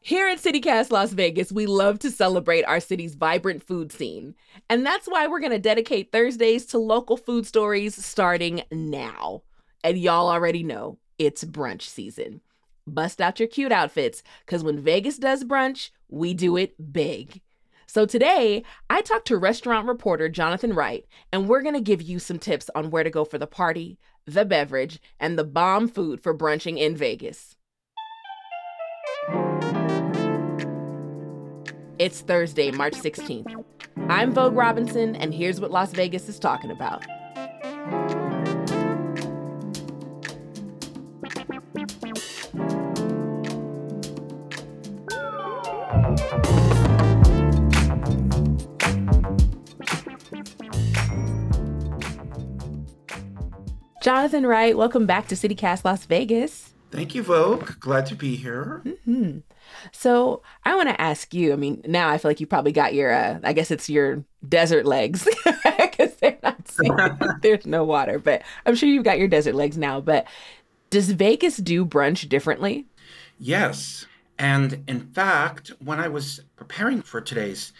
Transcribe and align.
Here 0.00 0.26
at 0.26 0.38
CityCast 0.38 0.90
Las 0.90 1.12
Vegas, 1.12 1.52
we 1.52 1.66
love 1.66 1.98
to 1.98 2.10
celebrate 2.10 2.62
our 2.62 2.80
city's 2.80 3.14
vibrant 3.14 3.62
food 3.62 3.92
scene. 3.92 4.34
And 4.70 4.86
that's 4.86 5.06
why 5.06 5.26
we're 5.26 5.40
going 5.40 5.52
to 5.52 5.58
dedicate 5.58 6.12
Thursdays 6.12 6.64
to 6.66 6.78
local 6.78 7.18
food 7.18 7.46
stories 7.46 8.02
starting 8.02 8.62
now. 8.72 9.42
And 9.84 9.98
y'all 9.98 10.30
already 10.30 10.62
know 10.62 10.98
it's 11.18 11.44
brunch 11.44 11.82
season. 11.82 12.40
Bust 12.86 13.20
out 13.20 13.38
your 13.38 13.48
cute 13.48 13.70
outfits, 13.70 14.22
because 14.46 14.64
when 14.64 14.80
Vegas 14.80 15.18
does 15.18 15.44
brunch, 15.44 15.90
we 16.08 16.32
do 16.32 16.56
it 16.56 16.92
big. 16.92 17.42
So 17.86 18.06
today, 18.06 18.64
I 18.88 19.02
talked 19.02 19.26
to 19.26 19.36
restaurant 19.36 19.86
reporter 19.86 20.30
Johnathan 20.30 20.74
Wright, 20.74 21.04
and 21.32 21.48
we're 21.48 21.62
going 21.62 21.74
to 21.74 21.82
give 21.82 22.00
you 22.00 22.18
some 22.18 22.38
tips 22.38 22.70
on 22.74 22.90
where 22.90 23.04
to 23.04 23.10
go 23.10 23.26
for 23.26 23.36
the 23.36 23.46
party, 23.46 23.98
the 24.34 24.44
beverage, 24.44 25.00
and 25.18 25.38
the 25.38 25.44
bomb 25.44 25.88
food 25.88 26.22
for 26.22 26.34
brunching 26.34 26.78
in 26.78 26.96
Vegas. 26.96 27.56
It's 31.98 32.20
Thursday, 32.20 32.70
March 32.70 32.94
16th. 32.94 33.64
I'm 34.08 34.32
Vogue 34.32 34.54
Robinson, 34.54 35.16
and 35.16 35.34
here's 35.34 35.60
what 35.60 35.70
Las 35.70 35.92
Vegas 35.92 36.28
is 36.28 36.38
talking 36.38 36.70
about. 36.70 37.04
Johnathan 54.08 54.48
Wright, 54.48 54.74
welcome 54.74 55.04
back 55.04 55.28
to 55.28 55.34
CityCast 55.34 55.84
Las 55.84 56.06
Vegas. 56.06 56.72
Thank 56.90 57.14
you, 57.14 57.22
Vogue. 57.22 57.78
Glad 57.78 58.06
to 58.06 58.14
be 58.14 58.36
here. 58.36 58.80
Mm-hmm. 58.86 59.40
So 59.92 60.42
I 60.64 60.74
want 60.76 60.88
to 60.88 60.98
ask 60.98 61.34
you. 61.34 61.52
I 61.52 61.56
mean, 61.56 61.82
now 61.86 62.08
I 62.08 62.16
feel 62.16 62.30
like 62.30 62.40
you 62.40 62.46
probably 62.46 62.72
got 62.72 62.94
your. 62.94 63.12
Uh, 63.12 63.38
I 63.44 63.52
guess 63.52 63.70
it's 63.70 63.90
your 63.90 64.24
desert 64.48 64.86
legs 64.86 65.28
because 65.44 66.14
they're 66.22 66.38
not. 66.42 66.56
There's 67.42 67.66
no 67.66 67.84
water, 67.84 68.18
but 68.18 68.40
I'm 68.64 68.74
sure 68.76 68.88
you've 68.88 69.04
got 69.04 69.18
your 69.18 69.28
desert 69.28 69.54
legs 69.54 69.76
now. 69.76 70.00
But 70.00 70.26
does 70.88 71.10
Vegas 71.10 71.58
do 71.58 71.84
brunch 71.84 72.30
differently? 72.30 72.86
Yes, 73.38 74.06
and 74.38 74.84
in 74.88 75.00
fact, 75.00 75.70
when 75.84 76.00
I 76.00 76.08
was 76.08 76.40
preparing 76.56 77.02
for 77.02 77.20
today's 77.20 77.74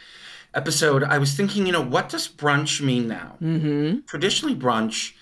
episode, 0.52 1.04
I 1.04 1.16
was 1.16 1.32
thinking, 1.32 1.64
you 1.64 1.72
know, 1.72 1.80
what 1.80 2.10
does 2.10 2.28
brunch 2.28 2.82
mean 2.82 3.08
now? 3.08 3.38
Mm-hmm. 3.40 4.00
Traditionally, 4.04 4.54
brunch 4.54 5.14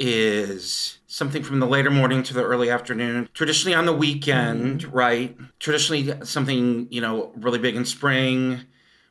is 0.00 0.98
something 1.06 1.42
from 1.42 1.60
the 1.60 1.66
later 1.66 1.90
morning 1.90 2.22
to 2.24 2.34
the 2.34 2.42
early 2.42 2.70
afternoon, 2.70 3.28
traditionally 3.34 3.74
on 3.74 3.84
the 3.84 3.92
weekend, 3.92 4.86
mm. 4.86 4.88
right? 4.92 5.36
Traditionally 5.58 6.12
something, 6.24 6.88
you 6.90 7.00
know, 7.00 7.30
really 7.36 7.58
big 7.58 7.76
in 7.76 7.84
spring 7.84 8.62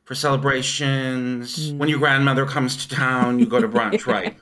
for 0.06 0.16
celebrations. 0.16 1.72
Mm. 1.72 1.78
When 1.78 1.90
your 1.90 2.00
grandmother 2.00 2.46
comes 2.46 2.76
to 2.78 2.90
town, 2.90 3.38
you 3.40 3.46
go 3.46 3.62
to 3.62 3.68
brunch, 3.70 4.08
right? 4.08 4.36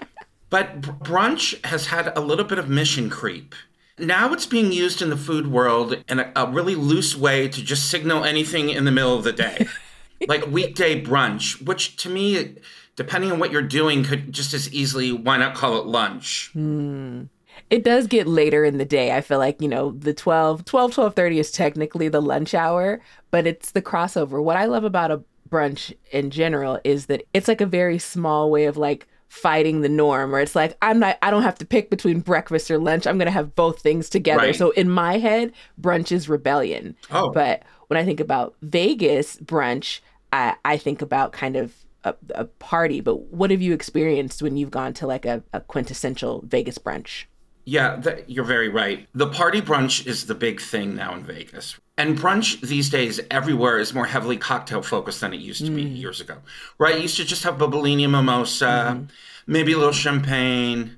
But 0.49 0.81
brunch 0.81 1.63
has 1.65 1.87
had 1.87 2.17
a 2.17 2.21
little 2.21 2.45
bit 2.45 2.57
of 2.57 2.69
mission 2.69 3.09
creep. 3.09 3.53
Now 3.99 4.31
it's 4.31 4.45
being 4.45 4.71
used 4.71 5.01
in 5.01 5.09
the 5.09 5.17
food 5.17 5.47
world 5.47 6.03
in 6.07 6.19
a, 6.19 6.31
a 6.35 6.49
really 6.49 6.75
loose 6.75 7.17
way 7.17 7.49
to 7.49 7.61
just 7.61 7.89
signal 7.89 8.23
anything 8.23 8.69
in 8.69 8.85
the 8.85 8.91
middle 8.91 9.15
of 9.17 9.23
the 9.25 9.33
day. 9.33 9.67
like 10.27 10.47
weekday 10.47 11.03
brunch, 11.03 11.61
which 11.65 11.97
to 11.97 12.09
me 12.09 12.55
depending 12.97 13.31
on 13.31 13.39
what 13.39 13.51
you're 13.51 13.61
doing, 13.61 14.03
could 14.03 14.33
just 14.33 14.53
as 14.53 14.71
easily, 14.73 15.13
why 15.13 15.37
not 15.37 15.55
call 15.55 15.77
it 15.79 15.85
lunch? 15.85 16.49
Hmm. 16.51 17.23
It 17.69 17.83
does 17.83 18.07
get 18.07 18.27
later 18.27 18.65
in 18.65 18.77
the 18.77 18.85
day. 18.85 19.15
I 19.15 19.21
feel 19.21 19.39
like, 19.39 19.61
you 19.61 19.67
know, 19.67 19.91
the 19.91 20.13
12, 20.13 20.65
12, 20.65 20.95
12.30 20.95 21.37
is 21.37 21.51
technically 21.51 22.09
the 22.09 22.21
lunch 22.21 22.53
hour, 22.53 23.01
but 23.31 23.47
it's 23.47 23.71
the 23.71 23.81
crossover. 23.81 24.43
What 24.43 24.57
I 24.57 24.65
love 24.65 24.83
about 24.83 25.11
a 25.11 25.23
brunch 25.49 25.95
in 26.11 26.29
general 26.29 26.79
is 26.83 27.05
that 27.05 27.23
it's 27.33 27.47
like 27.47 27.61
a 27.61 27.65
very 27.65 27.97
small 27.99 28.51
way 28.51 28.65
of 28.65 28.77
like 28.77 29.07
fighting 29.29 29.81
the 29.81 29.89
norm 29.89 30.31
where 30.31 30.41
it's 30.41 30.55
like 30.55 30.77
i'm 30.81 30.99
not 30.99 31.17
i 31.21 31.29
don't 31.29 31.43
have 31.43 31.57
to 31.57 31.65
pick 31.65 31.89
between 31.89 32.21
breakfast 32.21 32.71
or 32.71 32.77
lunch 32.77 33.05
i'm 33.05 33.17
gonna 33.17 33.29
have 33.29 33.55
both 33.55 33.81
things 33.81 34.09
together 34.09 34.47
right. 34.47 34.55
so 34.55 34.71
in 34.71 34.89
my 34.89 35.17
head 35.17 35.51
brunch 35.79 36.13
is 36.13 36.29
rebellion 36.29 36.95
oh. 37.11 37.29
but 37.31 37.63
when 37.87 37.97
i 37.97 38.05
think 38.05 38.21
about 38.21 38.55
vegas 38.61 39.35
brunch 39.37 39.99
i 40.31 40.55
i 40.63 40.77
think 40.77 41.01
about 41.01 41.33
kind 41.33 41.57
of 41.57 41.73
a, 42.03 42.15
a 42.35 42.45
party, 42.45 43.01
but 43.01 43.33
what 43.33 43.51
have 43.51 43.61
you 43.61 43.73
experienced 43.73 44.41
when 44.41 44.57
you've 44.57 44.71
gone 44.71 44.93
to 44.95 45.07
like 45.07 45.25
a, 45.25 45.43
a 45.53 45.61
quintessential 45.61 46.43
Vegas 46.45 46.77
brunch? 46.77 47.25
Yeah, 47.65 48.01
you're 48.27 48.45
very 48.45 48.69
right. 48.69 49.09
The 49.13 49.27
party 49.27 49.61
brunch 49.61 50.07
is 50.07 50.25
the 50.25 50.35
big 50.35 50.61
thing 50.61 50.95
now 50.95 51.13
in 51.13 51.25
Vegas. 51.25 51.77
And 51.97 52.17
brunch 52.17 52.61
these 52.61 52.89
days 52.89 53.19
everywhere 53.29 53.77
is 53.77 53.93
more 53.93 54.05
heavily 54.05 54.37
cocktail 54.37 54.81
focused 54.81 55.19
than 55.19 55.33
it 55.33 55.41
used 55.41 55.65
to 55.65 55.71
mm. 55.71 55.75
be 55.75 55.81
years 55.81 56.21
ago. 56.21 56.37
Right? 56.77 56.95
You 56.95 57.01
used 57.01 57.17
to 57.17 57.25
just 57.25 57.43
have 57.43 57.61
a 57.61 57.67
Bellini 57.67 58.07
mimosa, 58.07 58.97
mm. 58.97 59.09
maybe 59.47 59.73
a 59.73 59.77
little 59.77 59.91
champagne. 59.91 60.95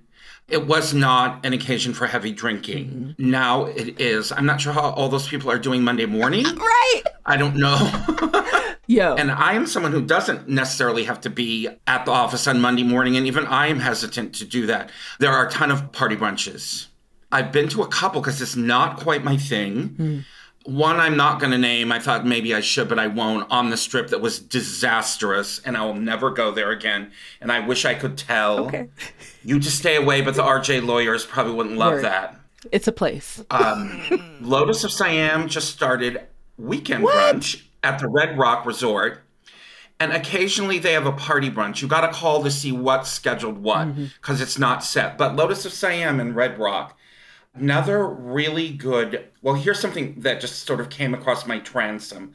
It 0.47 0.67
was 0.67 0.93
not 0.93 1.43
an 1.43 1.53
occasion 1.53 1.93
for 1.95 2.05
heavy 2.05 2.33
drinking. 2.33 3.15
Mm-hmm. 3.17 3.29
Now 3.31 3.65
it 3.65 3.99
is. 3.99 4.31
I'm 4.31 4.45
not 4.45 4.61
sure 4.61 4.73
how 4.73 4.91
all 4.91 5.09
those 5.09 5.27
people 5.27 5.49
are 5.49 5.59
doing 5.59 5.83
Monday 5.83 6.05
morning. 6.05 6.43
right. 6.55 7.01
I 7.25 7.35
don't 7.35 7.55
know. 7.55 7.77
Yo. 8.89 9.13
And 9.13 9.31
I 9.31 9.53
am 9.53 9.67
someone 9.67 9.91
who 9.91 10.01
doesn't 10.01 10.49
necessarily 10.49 11.03
have 11.03 11.21
to 11.21 11.29
be 11.29 11.69
at 11.85 12.05
the 12.05 12.11
office 12.11 12.47
on 12.47 12.59
Monday 12.59 12.81
morning, 12.81 13.15
and 13.15 13.27
even 13.27 13.45
I 13.45 13.67
am 13.67 13.79
hesitant 13.79 14.33
to 14.35 14.45
do 14.45 14.65
that. 14.65 14.89
There 15.19 15.31
are 15.31 15.45
a 15.45 15.51
ton 15.51 15.69
of 15.69 15.91
party 15.91 16.15
brunches. 16.15 16.87
I've 17.31 17.51
been 17.51 17.69
to 17.69 17.83
a 17.83 17.87
couple 17.87 18.19
because 18.19 18.41
it's 18.41 18.55
not 18.55 18.99
quite 18.99 19.23
my 19.23 19.37
thing. 19.37 19.89
Mm. 19.89 20.25
One 20.65 20.99
I'm 20.99 21.15
not 21.15 21.39
going 21.39 21.51
to 21.51 21.57
name. 21.59 21.91
I 21.91 21.99
thought 21.99 22.25
maybe 22.25 22.55
I 22.55 22.61
should, 22.61 22.89
but 22.89 22.97
I 22.97 23.05
won't. 23.05 23.49
On 23.51 23.69
the 23.69 23.77
strip 23.77 24.07
that 24.07 24.21
was 24.21 24.39
disastrous, 24.39 25.59
and 25.59 25.77
I 25.77 25.85
will 25.85 25.93
never 25.93 26.31
go 26.31 26.49
there 26.49 26.71
again. 26.71 27.11
And 27.41 27.51
I 27.51 27.59
wish 27.59 27.85
I 27.85 27.93
could 27.93 28.17
tell 28.17 28.65
okay. 28.65 28.89
you 29.43 29.59
to 29.59 29.69
stay 29.69 29.97
away, 29.97 30.21
but 30.21 30.33
the 30.33 30.41
RJ 30.41 30.83
lawyers 30.83 31.27
probably 31.27 31.53
wouldn't 31.53 31.77
love 31.77 31.93
Word. 31.93 32.05
that. 32.05 32.39
It's 32.71 32.87
a 32.87 32.91
place. 32.91 33.43
Um, 33.51 34.39
Lotus 34.41 34.83
of 34.83 34.91
Siam 34.91 35.47
just 35.47 35.69
started 35.69 36.23
weekend 36.57 37.03
what? 37.03 37.35
brunch 37.35 37.61
at 37.83 37.99
the 37.99 38.07
Red 38.07 38.37
Rock 38.37 38.65
Resort. 38.65 39.21
And 39.99 40.13
occasionally 40.13 40.79
they 40.79 40.93
have 40.93 41.05
a 41.05 41.11
party 41.11 41.51
brunch. 41.51 41.81
You 41.81 41.87
got 41.87 42.01
to 42.01 42.13
call 42.13 42.43
to 42.43 42.51
see 42.51 42.71
what's 42.71 43.11
scheduled 43.11 43.57
what 43.57 43.93
because 43.95 44.37
mm-hmm. 44.37 44.43
it's 44.43 44.57
not 44.57 44.83
set. 44.83 45.17
But 45.17 45.35
Lotus 45.35 45.65
of 45.65 45.73
Siam 45.73 46.19
and 46.21 46.35
Red 46.35 46.57
Rock, 46.57 46.97
another 47.53 48.07
really 48.07 48.71
good. 48.71 49.27
Well, 49.41 49.55
here's 49.55 49.79
something 49.79 50.21
that 50.21 50.39
just 50.39 50.65
sort 50.65 50.79
of 50.79 50.89
came 50.89 51.13
across 51.13 51.45
my 51.45 51.59
transom. 51.59 52.33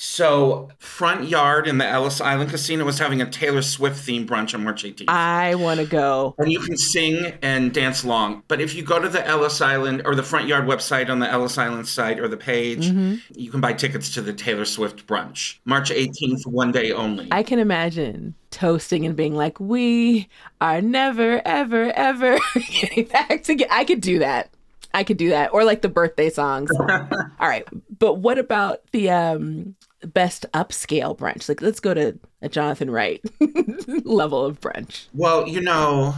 So, 0.00 0.68
Front 0.78 1.28
Yard 1.28 1.66
in 1.66 1.78
the 1.78 1.84
Ellis 1.84 2.20
Island 2.20 2.52
Casino 2.52 2.84
was 2.84 3.00
having 3.00 3.20
a 3.20 3.28
Taylor 3.28 3.62
Swift 3.62 4.06
themed 4.06 4.26
brunch 4.26 4.54
on 4.54 4.62
March 4.62 4.84
18th. 4.84 5.08
I 5.08 5.56
want 5.56 5.80
to 5.80 5.86
go. 5.86 6.36
And 6.38 6.52
you 6.52 6.60
can 6.60 6.76
sing 6.76 7.32
and 7.42 7.74
dance 7.74 8.04
along. 8.04 8.44
But 8.46 8.60
if 8.60 8.76
you 8.76 8.84
go 8.84 9.00
to 9.00 9.08
the 9.08 9.26
Ellis 9.26 9.60
Island 9.60 10.02
or 10.04 10.14
the 10.14 10.22
Front 10.22 10.46
Yard 10.46 10.66
website 10.66 11.10
on 11.10 11.18
the 11.18 11.28
Ellis 11.28 11.58
Island 11.58 11.88
site 11.88 12.20
or 12.20 12.28
the 12.28 12.36
page, 12.36 12.86
mm-hmm. 12.86 13.16
you 13.34 13.50
can 13.50 13.60
buy 13.60 13.72
tickets 13.72 14.14
to 14.14 14.22
the 14.22 14.32
Taylor 14.32 14.64
Swift 14.64 15.04
brunch. 15.08 15.58
March 15.64 15.90
18th, 15.90 16.46
one 16.46 16.70
day 16.70 16.92
only. 16.92 17.26
I 17.32 17.42
can 17.42 17.58
imagine 17.58 18.36
toasting 18.52 19.04
and 19.04 19.16
being 19.16 19.34
like, 19.34 19.58
we 19.58 20.28
are 20.60 20.80
never, 20.80 21.42
ever, 21.44 21.90
ever 21.90 22.38
getting 22.70 23.06
back 23.06 23.42
together. 23.42 23.72
I 23.72 23.82
could 23.82 24.00
do 24.00 24.20
that. 24.20 24.50
I 24.94 25.02
could 25.02 25.16
do 25.16 25.30
that. 25.30 25.52
Or 25.52 25.64
like 25.64 25.82
the 25.82 25.88
birthday 25.88 26.30
songs. 26.30 26.70
All 26.80 26.88
right. 27.40 27.66
But 27.98 28.14
what 28.14 28.38
about 28.38 28.82
the 28.92 29.10
um 29.10 29.74
best 30.06 30.46
upscale 30.54 31.16
brunch? 31.16 31.48
Like, 31.48 31.62
let's 31.62 31.80
go 31.80 31.94
to 31.94 32.18
a 32.42 32.48
Johnathan 32.48 32.90
Wright 32.90 33.22
level 34.06 34.44
of 34.44 34.60
brunch. 34.60 35.06
Well, 35.12 35.48
you 35.48 35.60
know, 35.60 36.14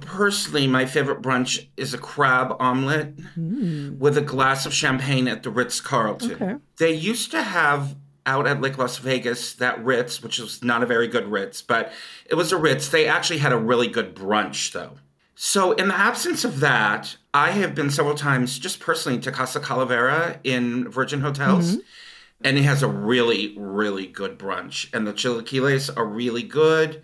personally, 0.00 0.66
my 0.66 0.86
favorite 0.86 1.22
brunch 1.22 1.66
is 1.76 1.94
a 1.94 1.98
crab 1.98 2.56
omelet 2.60 3.16
mm. 3.36 3.98
with 3.98 4.16
a 4.16 4.22
glass 4.22 4.66
of 4.66 4.74
champagne 4.74 5.28
at 5.28 5.42
the 5.42 5.50
Ritz 5.50 5.80
Carlton. 5.80 6.32
Okay. 6.32 6.56
They 6.78 6.92
used 6.92 7.30
to 7.32 7.42
have 7.42 7.96
out 8.26 8.46
at 8.46 8.60
Lake 8.60 8.76
Las 8.76 8.98
Vegas 8.98 9.54
that 9.54 9.82
Ritz, 9.82 10.22
which 10.22 10.38
was 10.38 10.62
not 10.62 10.82
a 10.82 10.86
very 10.86 11.08
good 11.08 11.26
Ritz, 11.26 11.62
but 11.62 11.92
it 12.28 12.34
was 12.34 12.52
a 12.52 12.58
Ritz. 12.58 12.88
They 12.90 13.08
actually 13.08 13.38
had 13.38 13.52
a 13.52 13.58
really 13.58 13.88
good 13.88 14.14
brunch, 14.14 14.72
though. 14.72 14.98
So, 15.34 15.72
in 15.72 15.88
the 15.88 15.96
absence 15.96 16.44
of 16.44 16.60
that, 16.60 17.16
I 17.32 17.52
have 17.52 17.74
been 17.74 17.90
several 17.90 18.16
times 18.16 18.58
just 18.58 18.80
personally 18.80 19.18
to 19.20 19.32
Casa 19.32 19.60
Calavera 19.60 20.38
in 20.44 20.90
Virgin 20.90 21.20
Hotels. 21.20 21.72
Mm-hmm. 21.72 21.80
And 22.44 22.56
it 22.56 22.62
has 22.62 22.82
a 22.82 22.88
really, 22.88 23.54
really 23.58 24.06
good 24.06 24.38
brunch. 24.38 24.92
And 24.94 25.06
the 25.06 25.12
chilaquiles 25.12 25.90
are 25.96 26.06
really 26.06 26.42
good. 26.42 27.02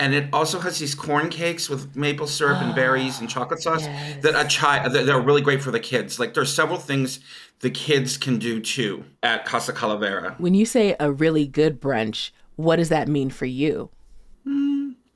And 0.00 0.14
it 0.14 0.28
also 0.32 0.58
has 0.58 0.78
these 0.80 0.94
corn 0.96 1.28
cakes 1.28 1.68
with 1.68 1.94
maple 1.94 2.26
syrup 2.26 2.60
and 2.60 2.74
berries 2.74 3.20
and 3.20 3.28
chocolate 3.30 3.62
sauce 3.62 3.84
yes. 3.84 4.22
that 4.24 4.34
a 4.44 4.48
child 4.48 4.92
that 4.92 5.08
are 5.08 5.20
really 5.20 5.42
great 5.42 5.62
for 5.62 5.70
the 5.70 5.78
kids. 5.78 6.18
Like 6.18 6.34
there's 6.34 6.52
several 6.52 6.78
things 6.78 7.20
the 7.60 7.70
kids 7.70 8.16
can 8.16 8.38
do 8.40 8.60
too 8.60 9.04
at 9.22 9.44
Casa 9.44 9.72
Calavera. 9.72 10.38
When 10.40 10.54
you 10.54 10.66
say 10.66 10.96
a 10.98 11.12
really 11.12 11.46
good 11.46 11.80
brunch, 11.80 12.30
what 12.56 12.76
does 12.76 12.88
that 12.88 13.06
mean 13.06 13.30
for 13.30 13.46
you? 13.46 13.90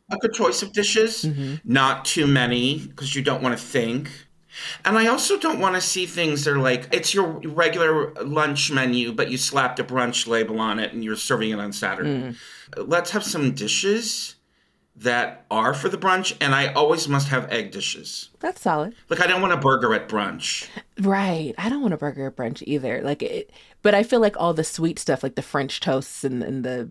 A 0.09 0.17
good 0.21 0.35
choice 0.35 0.63
of 0.63 0.73
dishes, 0.73 1.25
Mm-hmm. 1.25 1.55
not 1.65 2.05
too 2.05 2.29
many 2.29 2.79
because 2.87 3.17
you 3.17 3.23
don't 3.23 3.43
want 3.43 3.59
to 3.59 3.63
think. 3.65 4.09
And 4.85 4.99
I 4.99 5.07
also 5.07 5.39
don't 5.39 5.61
want 5.61 5.75
to 5.75 5.81
see 5.81 6.07
things 6.07 6.45
that 6.45 6.55
are 6.55 6.59
like 6.59 6.89
it's 6.93 7.15
your 7.15 7.27
regular 7.27 8.13
lunch 8.15 8.71
menu, 8.71 9.13
but 9.13 9.31
you 9.31 9.39
slapped 9.39 9.79
a 9.79 9.85
brunch 9.85 10.27
label 10.27 10.61
on 10.61 10.79
it 10.79 10.93
and 10.93 11.05
you're 11.05 11.17
serving 11.17 11.51
it 11.51 11.61
on 11.61 11.73
Saturday. 11.73 12.11
Mm. 12.11 12.37
Let's 12.77 13.11
have 13.11 13.25
some 13.25 13.53
dishes 13.53 14.37
that 14.99 15.45
are 15.51 15.75
for 15.75 15.89
the 15.89 15.99
brunch, 15.99 16.35
and 16.41 16.55
I 16.55 16.73
always 16.73 17.07
must 17.07 17.29
have 17.29 17.51
egg 17.53 17.71
dishes. 17.71 18.31
That's 18.41 18.63
solid. 18.63 18.95
Like 19.11 19.21
I 19.21 19.27
don't 19.27 19.43
want 19.43 19.53
a 19.53 19.59
burger 19.59 19.95
at 19.95 20.09
brunch. 20.09 20.69
Right. 20.99 21.55
I 21.59 21.69
don't 21.69 21.83
want 21.83 21.95
a 21.95 21.99
burger 21.99 22.27
at 22.27 22.37
brunch 22.37 22.63
either. 22.67 23.03
Like 23.03 23.23
it, 23.23 23.51
but 23.83 23.95
I 23.95 24.03
feel 24.03 24.21
like 24.21 24.37
all 24.39 24.55
the 24.55 24.65
sweet 24.65 24.99
stuff, 24.99 25.23
like 25.23 25.35
the 25.35 25.43
French 25.43 25.81
toasts 25.81 26.25
and, 26.25 26.43
and 26.43 26.65
the 26.65 26.91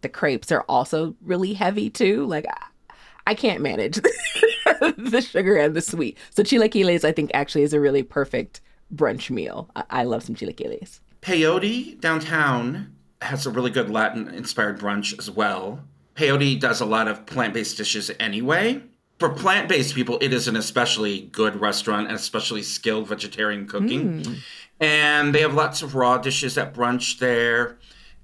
the 0.00 0.08
crepes, 0.08 0.50
are 0.50 0.64
also 0.68 1.14
really 1.22 1.54
heavy 1.54 1.90
too. 1.90 2.26
Like 2.26 2.46
I, 2.48 2.94
I 3.28 3.34
can't 3.34 3.62
manage 3.62 4.00
the 4.96 5.20
sugar 5.20 5.56
and 5.56 5.74
the 5.74 5.80
sweet. 5.80 6.18
So 6.30 6.42
chilaquiles, 6.42 7.04
I 7.04 7.12
think, 7.12 7.30
actually 7.34 7.62
is 7.62 7.72
a 7.72 7.80
really 7.80 8.02
perfect 8.02 8.60
brunch 8.94 9.30
meal. 9.30 9.70
I, 9.76 9.84
I 9.90 10.04
love 10.04 10.22
some 10.22 10.34
chilaquiles. 10.34 11.00
Peyote 11.22 12.00
downtown 12.00 12.94
has 13.22 13.46
a 13.46 13.50
really 13.50 13.70
good 13.70 13.90
Latin 13.90 14.28
inspired 14.28 14.78
brunch 14.78 15.18
as 15.18 15.30
well. 15.30 15.80
Peyote 16.14 16.60
does 16.60 16.80
a 16.80 16.86
lot 16.86 17.08
of 17.08 17.26
plant 17.26 17.54
based 17.54 17.76
dishes 17.76 18.10
anyway. 18.20 18.82
For 19.18 19.28
plant 19.28 19.68
based 19.68 19.94
people, 19.94 20.18
it 20.20 20.32
is 20.32 20.48
an 20.48 20.56
especially 20.56 21.22
good 21.32 21.60
restaurant 21.60 22.08
and 22.08 22.16
especially 22.16 22.62
skilled 22.62 23.08
vegetarian 23.08 23.66
cooking. 23.66 24.24
Hmm. 24.24 24.34
And 24.80 25.34
they 25.34 25.40
have 25.40 25.54
lots 25.54 25.82
of 25.82 25.94
raw 25.94 26.18
dishes 26.18 26.58
at 26.58 26.74
brunch 26.74 27.18
there. 27.18 27.78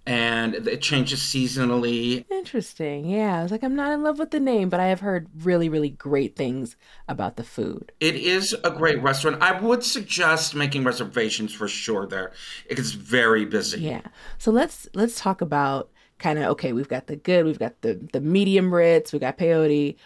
And 0.06 0.54
it 0.66 0.80
changes 0.80 1.20
seasonally. 1.20 2.24
Interesting. 2.30 3.08
Yeah. 3.08 3.38
I 3.38 3.42
was 3.42 3.52
like, 3.52 3.62
I'm 3.62 3.76
not 3.76 3.92
in 3.92 4.02
love 4.02 4.18
with 4.18 4.30
the 4.30 4.40
name, 4.40 4.68
but 4.68 4.80
I 4.80 4.86
have 4.86 5.00
heard 5.00 5.28
really, 5.42 5.68
really 5.68 5.90
great 5.90 6.36
things 6.36 6.74
about 7.06 7.36
the 7.36 7.44
food. 7.44 7.92
It 8.00 8.16
is 8.16 8.56
a 8.64 8.70
great 8.70 9.00
restaurant. 9.02 9.42
I 9.42 9.60
would 9.60 9.84
suggest 9.84 10.54
making 10.54 10.84
reservations 10.84 11.52
for 11.52 11.68
sure 11.68 12.06
there. 12.06 12.32
It's 12.66 12.92
very 12.92 13.44
busy. 13.44 13.80
Yeah. 13.80 14.02
So 14.38 14.50
let's 14.50 14.88
let's 14.94 15.20
talk 15.20 15.40
about 15.42 15.90
kind 16.18 16.38
of 16.38 16.46
okay, 16.52 16.72
we've 16.72 16.88
got 16.88 17.06
the 17.06 17.16
good, 17.16 17.44
we've 17.44 17.58
got 17.58 17.80
the 17.82 18.00
the 18.12 18.20
medium 18.20 18.72
Ritz, 18.72 19.12
we've 19.12 19.20
got 19.20 19.38
peyote. 19.38 19.96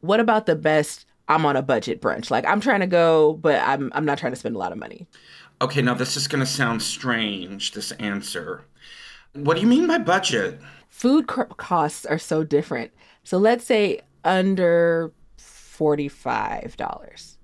What 0.00 0.20
about 0.20 0.46
the 0.46 0.56
best 0.56 1.06
I'm 1.28 1.46
on 1.46 1.56
a 1.56 1.62
budget 1.62 2.00
brunch? 2.00 2.30
Like 2.30 2.46
I'm 2.46 2.60
trying 2.60 2.80
to 2.80 2.86
go, 2.86 3.34
but 3.34 3.60
I'm 3.62 3.90
I'm 3.94 4.04
not 4.04 4.18
trying 4.18 4.32
to 4.32 4.38
spend 4.38 4.54
a 4.54 4.58
lot 4.58 4.72
of 4.72 4.78
money. 4.78 5.06
Okay, 5.62 5.82
now 5.82 5.94
this 5.94 6.16
is 6.16 6.28
going 6.28 6.40
to 6.40 6.50
sound 6.50 6.82
strange, 6.82 7.72
this 7.72 7.92
answer. 7.92 8.64
What 9.34 9.54
do 9.54 9.60
you 9.60 9.66
mean 9.66 9.86
by 9.86 9.98
budget? 9.98 10.60
Food 10.88 11.26
co- 11.26 11.44
costs 11.44 12.06
are 12.06 12.18
so 12.18 12.44
different. 12.44 12.92
So 13.24 13.36
let's 13.38 13.64
say 13.64 14.00
under 14.24 15.12
$45. 15.38 17.36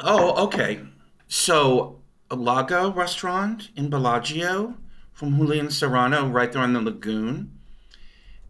Oh, 0.00 0.44
okay. 0.44 0.80
So, 1.28 2.02
a 2.30 2.36
Lago 2.36 2.92
restaurant 2.92 3.70
in 3.76 3.88
Bellagio 3.88 4.74
from 5.12 5.36
Julian 5.36 5.70
Serrano, 5.70 6.28
right 6.28 6.52
there 6.52 6.62
on 6.62 6.72
the 6.72 6.80
lagoon. 6.80 7.52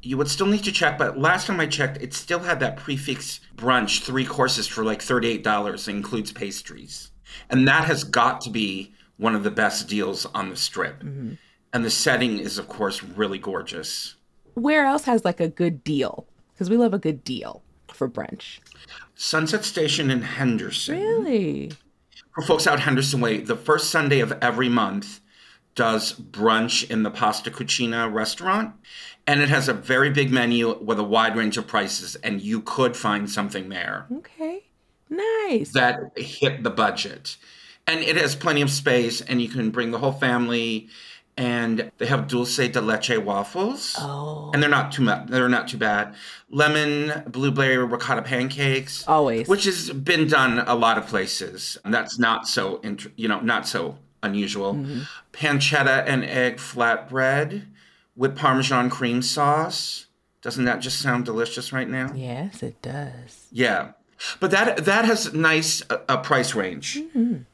You 0.02 0.16
would 0.16 0.28
still 0.28 0.46
need 0.46 0.64
to 0.64 0.72
check, 0.72 0.98
but 0.98 1.18
last 1.18 1.46
time 1.46 1.60
I 1.60 1.66
checked, 1.66 2.02
it 2.02 2.14
still 2.14 2.40
had 2.40 2.60
that 2.60 2.76
prix 2.76 2.96
fixe 2.96 3.40
brunch, 3.56 4.02
three 4.02 4.24
courses 4.24 4.66
for 4.66 4.84
like 4.84 5.00
$38. 5.00 5.88
Includes 5.88 6.32
pastries. 6.32 7.10
And 7.50 7.66
that 7.68 7.84
has 7.84 8.04
got 8.04 8.40
to 8.42 8.50
be 8.50 8.94
one 9.16 9.34
of 9.34 9.42
the 9.42 9.50
best 9.50 9.88
deals 9.88 10.26
on 10.26 10.50
the 10.50 10.56
strip. 10.56 11.02
Mm-hmm. 11.02 11.34
And 11.76 11.84
the 11.84 11.90
setting 11.90 12.38
is, 12.38 12.56
of 12.56 12.68
course, 12.68 13.02
really 13.02 13.38
gorgeous. 13.38 14.14
Where 14.54 14.86
else 14.86 15.04
has 15.04 15.26
like 15.26 15.40
a 15.40 15.48
good 15.48 15.84
deal? 15.84 16.26
Because 16.54 16.70
we 16.70 16.78
love 16.78 16.94
a 16.94 16.98
good 16.98 17.22
deal 17.22 17.62
for 17.92 18.08
brunch. 18.08 18.60
Sunset 19.14 19.62
Station 19.62 20.10
in 20.10 20.22
Henderson. 20.22 20.98
Really? 20.98 21.72
For 22.34 22.40
folks 22.40 22.66
out 22.66 22.80
Henderson 22.80 23.20
Way, 23.20 23.40
the 23.40 23.56
first 23.56 23.90
Sunday 23.90 24.20
of 24.20 24.32
every 24.40 24.70
month 24.70 25.20
does 25.74 26.14
brunch 26.14 26.90
in 26.90 27.02
the 27.02 27.10
Pasta 27.10 27.50
Cucina 27.50 28.10
restaurant. 28.10 28.72
And 29.26 29.42
it 29.42 29.50
has 29.50 29.68
a 29.68 29.74
very 29.74 30.08
big 30.08 30.30
menu 30.30 30.78
with 30.78 30.98
a 30.98 31.04
wide 31.04 31.36
range 31.36 31.58
of 31.58 31.66
prices, 31.66 32.16
and 32.16 32.40
you 32.40 32.62
could 32.62 32.96
find 32.96 33.30
something 33.30 33.68
there 33.68 34.06
Okay. 34.10 34.64
Nice. 35.10 35.72
that 35.72 36.00
hit 36.16 36.62
the 36.62 36.70
budget. 36.70 37.36
And 37.86 38.00
it 38.00 38.16
has 38.16 38.34
plenty 38.34 38.62
of 38.62 38.70
space, 38.70 39.20
and 39.20 39.42
you 39.42 39.50
can 39.50 39.70
bring 39.70 39.90
the 39.90 39.98
whole 39.98 40.12
family. 40.12 40.88
And 41.38 41.90
they 41.98 42.06
have 42.06 42.28
dulce 42.28 42.56
de 42.56 42.80
leche 42.80 43.18
waffles. 43.18 43.94
oh. 43.98 44.50
and 44.54 44.62
they're 44.62 44.70
not 44.70 44.90
too 44.92 45.02
much. 45.02 45.26
They're 45.28 45.48
not 45.50 45.68
too 45.68 45.76
bad. 45.76 46.14
Lemon 46.48 47.24
blueberry 47.30 47.76
ricotta 47.76 48.22
pancakes, 48.22 49.06
Always. 49.06 49.46
which 49.46 49.64
has 49.64 49.90
been 49.90 50.28
done 50.28 50.60
a 50.60 50.74
lot 50.74 50.96
of 50.96 51.06
places. 51.06 51.76
And 51.84 51.92
that's 51.92 52.18
not 52.18 52.48
so, 52.48 52.78
int- 52.78 53.12
you 53.16 53.28
know, 53.28 53.40
not 53.40 53.68
so 53.68 53.98
unusual. 54.22 54.74
Mm-hmm. 54.74 55.00
Pancetta 55.32 56.04
and 56.06 56.24
egg 56.24 56.56
flatbread 56.56 57.66
with 58.16 58.34
Parmesan 58.34 58.88
cream 58.88 59.20
sauce. 59.20 60.06
Doesn't 60.40 60.64
that 60.64 60.80
just 60.80 61.00
sound 61.00 61.26
delicious 61.26 61.72
right 61.72 61.88
now? 61.88 62.12
Yes, 62.14 62.62
it 62.62 62.80
does. 62.80 63.46
Yeah, 63.52 63.90
but 64.40 64.50
that 64.50 64.84
that 64.84 65.04
has 65.04 65.32
nice 65.32 65.82
uh, 65.90 65.98
a 66.08 66.18
price 66.18 66.54
range, 66.54 67.02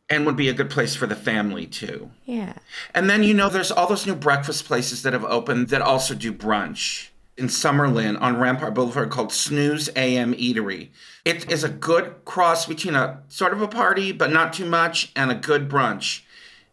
and 0.09 0.27
would 0.27 0.37
be 0.37 0.49
a 0.49 0.53
good 0.53 0.71
place 0.71 0.95
for 0.95 1.07
the 1.07 1.17
family 1.17 1.67
too. 1.67 2.11
Yeah. 2.25 2.55
And 2.95 3.09
then, 3.09 3.23
you 3.23 3.35
know, 3.35 3.49
there's 3.49 3.71
all 3.71 3.87
those 3.87 4.07
new 4.07 4.15
breakfast 4.15 4.67
places 4.67 5.03
that 5.03 5.13
have 5.13 5.25
opened 5.25 5.69
that 5.69 5.81
also 5.81 6.15
do 6.15 6.33
brunch 6.33 7.09
in 7.37 7.47
Summerlin 7.47 8.21
on 8.21 8.39
Rampart 8.39 8.75
Boulevard 8.75 9.11
called 9.11 9.33
Snooze 9.33 9.89
AM 9.97 10.35
Eatery. 10.35 10.91
It 11.25 11.51
is 11.51 11.65
a 11.65 11.69
good 11.69 12.25
cross 12.25 12.67
between 12.67 12.95
a 12.95 13.23
sort 13.29 13.53
of 13.53 13.63
a 13.63 13.69
party, 13.69 14.13
but 14.13 14.31
not 14.31 14.53
too 14.53 14.67
much, 14.67 15.13
and 15.17 15.31
a 15.31 15.35
good 15.35 15.69
brunch. 15.69 16.23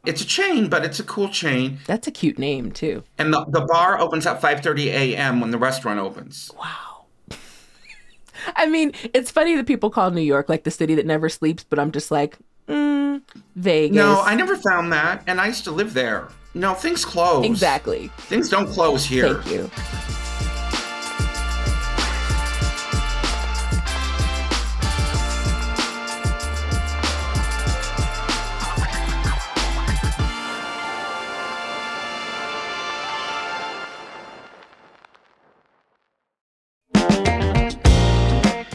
It's 0.06 0.22
a 0.22 0.26
chain, 0.26 0.70
but 0.70 0.86
it's 0.86 1.00
a 1.00 1.04
cool 1.04 1.30
chain. 1.30 1.80
That's 1.86 2.08
a 2.08 2.12
cute 2.12 2.40
name 2.40 2.72
too. 2.72 3.04
And 3.18 3.34
the, 3.34 3.46
the 3.46 3.62
bar 3.62 4.00
opens 4.00 4.26
at 4.26 4.42
5.30 4.42 4.86
a.m. 4.88 5.42
when 5.42 5.52
the 5.52 5.58
restaurant 5.58 6.00
opens. 6.00 6.52
Wow. 6.58 6.89
I 8.56 8.68
mean, 8.68 8.94
it's 9.14 9.32
funny 9.32 9.56
that 9.56 9.68
people 9.68 9.90
call 9.90 10.12
New 10.12 10.22
York 10.22 10.50
like 10.50 10.64
the 10.64 10.72
city 10.72 10.96
that 10.96 11.06
never 11.06 11.30
sleeps, 11.30 11.64
but 11.64 11.80
I'm 11.80 11.92
just 11.92 12.12
like, 12.12 12.38
mm, 12.68 13.22
Vegas. 13.56 13.96
No, 13.96 14.22
I 14.22 14.36
never 14.36 14.56
found 14.56 14.92
that, 14.94 15.24
and 15.28 15.40
I 15.40 15.48
used 15.48 15.64
to 15.66 15.72
live 15.72 15.94
there. 15.94 16.28
No, 16.54 16.74
things 16.74 17.06
close. 17.06 17.46
Exactly. 17.46 18.10
Things 18.18 18.50
don't 18.50 18.68
close 18.68 19.06
here. 19.06 19.36
Thank 19.36 19.52
you. 19.54 19.72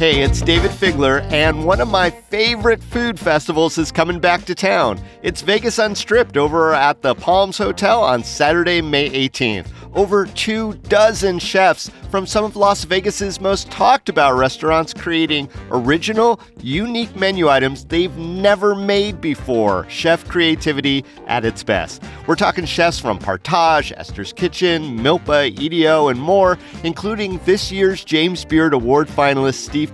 Hey, 0.04 0.20
it's 0.20 0.42
Dayvid 0.42 0.68
Figler, 0.68 1.22
and 1.32 1.64
one 1.64 1.80
of 1.80 1.88
my 1.88 2.10
favorite 2.10 2.82
food 2.82 3.18
festivals 3.18 3.78
is 3.78 3.90
coming 3.90 4.20
back 4.20 4.44
to 4.44 4.54
town. 4.54 5.00
It's 5.22 5.40
Vegas 5.40 5.78
Unstripped 5.78 6.36
over 6.36 6.74
at 6.74 7.00
the 7.00 7.14
Palms 7.14 7.56
Hotel 7.56 8.02
on 8.02 8.22
Saturday, 8.22 8.82
May 8.82 9.08
18th. 9.08 9.68
Over 9.94 10.26
two 10.26 10.74
dozen 10.88 11.38
chefs 11.38 11.88
from 12.10 12.26
some 12.26 12.44
of 12.44 12.56
Las 12.56 12.84
Vegas's 12.84 13.40
most 13.40 13.70
talked 13.70 14.08
about 14.08 14.36
restaurants 14.36 14.92
creating 14.92 15.48
original, 15.70 16.40
unique 16.60 17.14
menu 17.14 17.48
items 17.48 17.84
they've 17.84 18.16
never 18.16 18.74
made 18.74 19.20
before. 19.20 19.88
Chef 19.88 20.28
creativity 20.28 21.04
at 21.28 21.44
its 21.44 21.62
best. 21.62 22.02
We're 22.26 22.34
talking 22.34 22.64
chefs 22.64 22.98
from 22.98 23.20
Partage, 23.20 23.92
Esther's 23.96 24.32
Kitchen, 24.32 24.98
Milpa, 24.98 25.56
EDO, 25.58 26.08
and 26.08 26.20
more, 26.20 26.58
including 26.82 27.38
this 27.44 27.70
year's 27.70 28.04
James 28.04 28.44
Beard 28.44 28.74
Award 28.74 29.06
finalist 29.06 29.64
Steve 29.64 29.93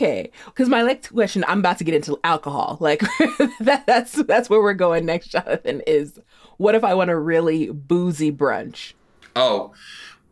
Okay, 0.00 0.30
because 0.46 0.70
my 0.70 0.80
next 0.80 1.08
question, 1.08 1.44
I'm 1.46 1.58
about 1.58 1.76
to 1.76 1.84
get 1.84 1.92
into 1.92 2.18
alcohol. 2.24 2.78
Like 2.80 3.00
that, 3.60 3.84
that's 3.86 4.12
that's 4.22 4.48
where 4.48 4.62
we're 4.62 4.72
going 4.72 5.04
next, 5.04 5.30
Johnathan. 5.30 5.82
Is 5.86 6.18
what 6.56 6.74
if 6.74 6.84
I 6.84 6.94
want 6.94 7.10
a 7.10 7.18
really 7.18 7.70
boozy 7.70 8.32
brunch? 8.32 8.94
Oh, 9.36 9.74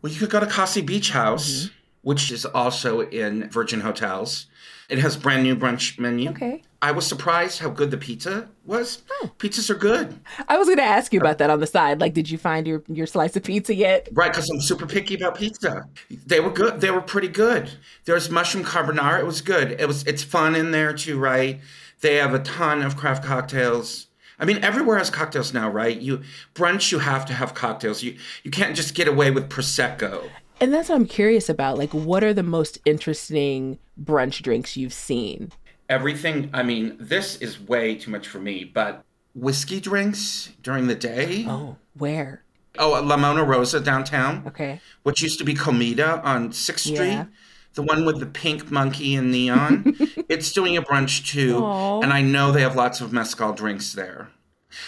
well, 0.01 0.11
you 0.11 0.19
could 0.19 0.31
go 0.31 0.41
to 0.41 0.47
Kassi 0.47 0.85
Beach 0.85 1.11
House, 1.11 1.51
mm-hmm. 1.51 1.75
which 2.01 2.33
is 2.33 2.47
also 2.47 3.01
in 3.01 3.51
Virgin 3.51 3.81
Hotels. 3.81 4.47
It 4.89 5.01
has 5.01 5.19
brand 5.19 5.43
new 5.43 5.55
brunch 5.55 5.99
menu. 5.99 6.31
Okay. 6.31 6.63
I 6.81 6.93
was 6.93 7.07
surprised 7.07 7.59
how 7.59 7.71
good 7.71 7.91
the 7.91 7.97
pizza 7.97 8.49
was. 8.65 9.03
Oh. 9.11 9.33
Pizzas 9.39 9.69
are 9.69 9.75
good. 9.75 10.21
I 10.49 10.57
was 10.59 10.69
going 10.69 10.79
to 10.79 10.85
ask 10.85 11.13
you 11.13 11.19
about 11.19 11.39
that 11.39 11.51
on 11.51 11.59
the 11.59 11.67
side. 11.67 12.01
Like, 12.01 12.15
did 12.15 12.31
you 12.31 12.39
find 12.39 12.69
your, 12.69 12.85
your 12.87 13.07
slice 13.07 13.35
of 13.35 13.43
pizza 13.43 13.75
yet? 13.75 14.09
Right, 14.13 14.31
because 14.31 14.49
I'm 14.49 14.61
super 14.61 14.87
picky 14.87 15.17
about 15.17 15.37
pizza. 15.37 15.89
They 16.27 16.39
were 16.39 16.51
good. 16.51 16.81
They 16.81 16.93
were 16.93 17.01
pretty 17.01 17.29
good. 17.29 17.71
There's 18.05 18.31
mushroom 18.31 18.65
carbonara. 18.65 19.19
It 19.19 19.27
was 19.27 19.41
good. 19.41 19.73
It 19.73 19.89
was. 19.89 20.05
It's 20.07 20.23
fun 20.23 20.55
in 20.55 20.71
there 20.71 20.93
too, 20.93 21.19
right? 21.19 21.61
They 22.01 22.15
have 22.17 22.33
a 22.33 22.39
ton 22.41 22.83
of 22.83 22.97
craft 22.97 23.25
cocktails. 23.25 24.07
I 24.39 24.45
mean, 24.45 24.63
everywhere 24.63 24.99
has 24.99 25.11
cocktails 25.11 25.53
now, 25.53 25.69
right? 25.69 26.01
You 26.01 26.23
brunch, 26.55 26.93
you 26.93 27.01
have 27.01 27.27
to 27.27 27.33
have 27.33 27.55
cocktails. 27.55 28.05
You 28.05 28.17
you 28.45 28.53
can't 28.53 28.77
just 28.77 28.95
get 28.95 29.09
away 29.09 29.33
with 29.33 29.49
prosecco. 29.49 30.31
And 30.61 30.73
that's 30.73 30.89
what 30.89 30.97
I'm 30.97 31.07
curious 31.07 31.49
about. 31.49 31.77
Like, 31.77 31.93
what 31.93 32.23
are 32.23 32.35
the 32.35 32.45
most 32.45 32.79
interesting 32.85 33.79
brunch 34.01 34.43
drinks 34.43 34.77
you've 34.77 34.93
seen? 34.93 35.51
Everything. 35.89 36.51
I 36.53 36.63
mean, 36.63 36.97
this 37.01 37.37
is 37.37 37.61
way 37.61 37.95
too 37.95 38.11
much 38.11 38.29
for 38.29 38.39
me, 38.39 38.65
but 38.65 39.05
whiskey 39.35 39.81
drinks 39.81 40.53
during 40.63 40.87
the 40.87 40.95
day. 40.95 41.47
Oh, 41.49 41.77
where? 41.95 42.45
Oh, 42.79 43.01
La 43.03 43.17
Mona 43.17 43.45
Rosa 43.45 43.81
downtown. 43.81 44.45
Okay. 44.47 44.81
Which 45.03 45.23
used 45.23 45.39
to 45.39 45.45
be 45.45 45.55
Comida 45.55 46.23
on 46.25 46.51
6th 46.51 46.79
Street. 46.79 46.99
Yeah. 46.99 47.27
The 47.75 47.83
one 47.83 48.05
with 48.05 48.19
the 48.21 48.27
pink 48.27 48.71
monkey 48.71 49.15
and 49.15 49.31
neon. 49.31 49.97
it's 50.29 50.53
doing 50.53 50.77
a 50.77 50.83
brunch 50.83 51.27
too. 51.27 51.61
Aww. 51.61 52.03
And 52.03 52.13
I 52.13 52.23
know 52.23 52.51
they 52.51 52.63
have 52.63 52.77
lots 52.77 53.01
of 53.01 53.13
mezcal 53.13 53.53
drinks 53.53 53.93
there. 53.93 54.31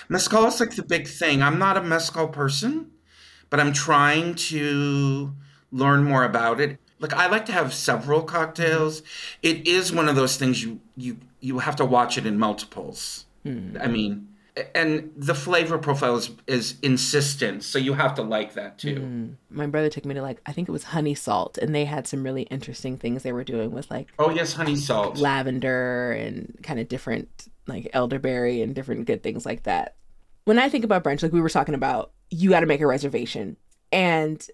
Mezcal 0.09 0.47
is 0.47 0.61
like 0.61 0.75
the 0.75 0.83
big 0.83 1.09
thing. 1.09 1.43
I'm 1.43 1.59
not 1.59 1.77
a 1.77 1.83
mezcal 1.83 2.29
person, 2.29 2.91
but 3.49 3.61
I'm 3.61 3.73
trying 3.73 4.35
to 4.35 5.33
learn 5.73 6.05
more 6.05 6.25
about 6.25 6.61
it. 6.61 6.79
Like 7.01 7.15
I 7.15 7.27
like 7.29 7.47
to 7.47 7.53
have 7.53 7.73
several 7.73 8.23
cocktails. 8.23 9.03
It 9.43 9.67
is 9.67 9.93
one 9.93 10.09
of 10.09 10.17
those 10.17 10.37
things 10.37 10.63
you 10.63 10.81
you 10.97 11.17
you 11.41 11.59
have 11.59 11.77
to 11.77 11.85
watch 11.85 12.19
it 12.19 12.27
in 12.27 12.39
multiples. 12.39 13.25
Mm. 13.45 13.83
I 13.83 13.87
mean, 13.87 14.29
and 14.75 15.11
the 15.17 15.35
flavor 15.35 15.79
profile 15.79 16.17
is, 16.17 16.31
is 16.47 16.75
insistent, 16.83 17.63
so 17.63 17.79
you 17.79 17.95
have 17.95 18.15
to 18.17 18.23
like 18.23 18.55
that 18.55 18.79
too. 18.79 18.97
Mm. 18.97 19.35
My 19.49 19.67
brother 19.67 19.89
took 19.89 20.05
me 20.05 20.15
to 20.15 20.23
like 20.23 20.41
I 20.47 20.53
think 20.53 20.69
it 20.69 20.73
was 20.73 20.85
honey 20.85 21.15
salt, 21.15 21.59
and 21.59 21.75
they 21.75 21.85
had 21.85 22.07
some 22.07 22.23
really 22.23 22.43
interesting 22.43 22.97
things 22.97 23.23
they 23.23 23.33
were 23.33 23.45
doing 23.45 23.71
with 23.71 23.91
like 23.91 24.09
oh 24.19 24.31
yes, 24.31 24.53
honey 24.53 24.77
salt, 24.77 25.19
lavender, 25.19 26.13
and 26.13 26.59
kind 26.63 26.81
of 26.81 26.89
different 26.89 27.49
like 27.67 27.89
elderberry 27.93 28.63
and 28.63 28.75
different 28.75 29.07
good 29.07 29.23
things 29.23 29.47
like 29.47 29.63
that. 29.65 29.97
When 30.45 30.59
I 30.59 30.69
think 30.69 30.85
about 30.85 31.05
brunch, 31.05 31.23
like 31.23 31.33
we 31.33 31.41
were 31.41 31.49
talking 31.49 31.75
about, 31.75 32.13
you 32.31 32.51
got 32.51 32.61
to 32.61 32.67
make 32.67 32.81
a 32.81 32.87
reservation, 32.87 33.57
and 33.93 34.47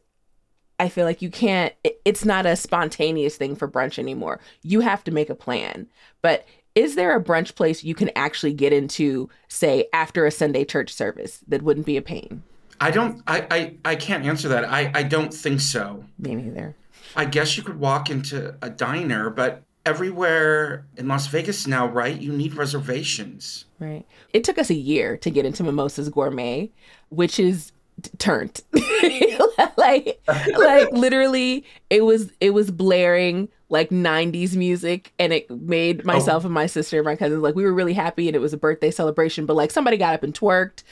I 0.78 0.88
feel 0.88 1.04
like 1.04 1.22
you 1.22 1.30
can't, 1.30 1.72
it's 2.04 2.24
not 2.24 2.46
a 2.46 2.56
spontaneous 2.56 3.36
thing 3.36 3.56
for 3.56 3.66
brunch 3.68 3.98
anymore. 3.98 4.40
You 4.62 4.80
have 4.80 5.02
to 5.04 5.10
make 5.10 5.30
a 5.30 5.34
plan. 5.34 5.86
But 6.22 6.46
is 6.74 6.94
there 6.94 7.16
a 7.16 7.22
brunch 7.22 7.54
place 7.54 7.82
you 7.82 7.94
can 7.94 8.10
actually 8.14 8.52
get 8.52 8.72
into, 8.72 9.30
say, 9.48 9.88
after 9.92 10.26
a 10.26 10.30
Sunday 10.30 10.64
church 10.64 10.92
service 10.92 11.40
that 11.48 11.62
wouldn't 11.62 11.86
be 11.86 11.96
a 11.96 12.02
pain? 12.02 12.42
I 12.78 12.90
don't, 12.90 13.22
I, 13.26 13.46
I, 13.50 13.74
I 13.86 13.96
can't 13.96 14.26
answer 14.26 14.48
that. 14.48 14.66
I, 14.66 14.92
I 14.94 15.02
don't 15.02 15.32
think 15.32 15.60
so. 15.60 16.04
Me 16.18 16.34
neither. 16.34 16.76
I 17.14 17.24
guess 17.24 17.56
you 17.56 17.62
could 17.62 17.80
walk 17.80 18.10
into 18.10 18.54
a 18.60 18.68
diner, 18.68 19.30
but 19.30 19.62
everywhere 19.86 20.84
in 20.96 21.08
Las 21.08 21.28
Vegas 21.28 21.66
now, 21.66 21.86
right? 21.86 22.20
You 22.20 22.32
need 22.32 22.54
reservations. 22.54 23.64
Right. 23.78 24.04
It 24.34 24.44
took 24.44 24.58
us 24.58 24.68
a 24.68 24.74
year 24.74 25.16
to 25.18 25.30
get 25.30 25.46
into 25.46 25.62
Mimosas 25.62 26.10
Gourmet, 26.10 26.70
which 27.08 27.40
is 27.40 27.72
turned. 28.18 28.60
Like 29.78 30.20
like 30.58 30.90
literally 30.92 31.64
it 31.90 32.04
was 32.04 32.32
it 32.40 32.50
was 32.50 32.70
blaring 32.70 33.48
like 33.68 33.90
90s 33.90 34.54
music 34.56 35.12
and 35.18 35.32
it 35.32 35.50
made 35.50 36.00
oh. 36.02 36.04
myself 36.04 36.44
oh. 36.44 36.46
and 36.46 36.54
my 36.54 36.66
sister 36.66 36.98
and 36.98 37.04
my 37.04 37.16
cousins 37.16 37.42
like 37.42 37.54
we 37.54 37.64
were 37.64 37.72
really 37.72 37.92
happy 37.92 38.26
and 38.28 38.34
it 38.34 38.40
was 38.40 38.52
a 38.52 38.58
birthday 38.58 38.90
celebration 38.90 39.46
but 39.46 39.54
like 39.54 39.70
somebody 39.70 39.96
got 39.96 40.14
up 40.14 40.22
and 40.22 40.34
twerked. 40.34 40.82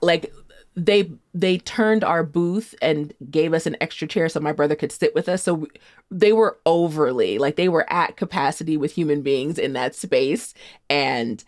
Like 0.00 0.32
they 0.76 1.10
they 1.32 1.58
turned 1.58 2.02
our 2.04 2.22
booth 2.22 2.74
and 2.82 3.12
gave 3.30 3.54
us 3.54 3.66
an 3.66 3.76
extra 3.80 4.08
chair 4.08 4.28
so 4.28 4.40
my 4.40 4.52
brother 4.52 4.74
could 4.74 4.92
sit 4.92 5.14
with 5.14 5.28
us. 5.28 5.42
So 5.42 5.54
we, 5.54 5.68
they 6.10 6.32
were 6.32 6.58
overly 6.66 7.38
like 7.38 7.56
they 7.56 7.68
were 7.68 7.90
at 7.92 8.16
capacity 8.16 8.76
with 8.76 8.92
human 8.92 9.22
beings 9.22 9.58
in 9.58 9.72
that 9.74 9.94
space 9.94 10.54
and 10.90 11.44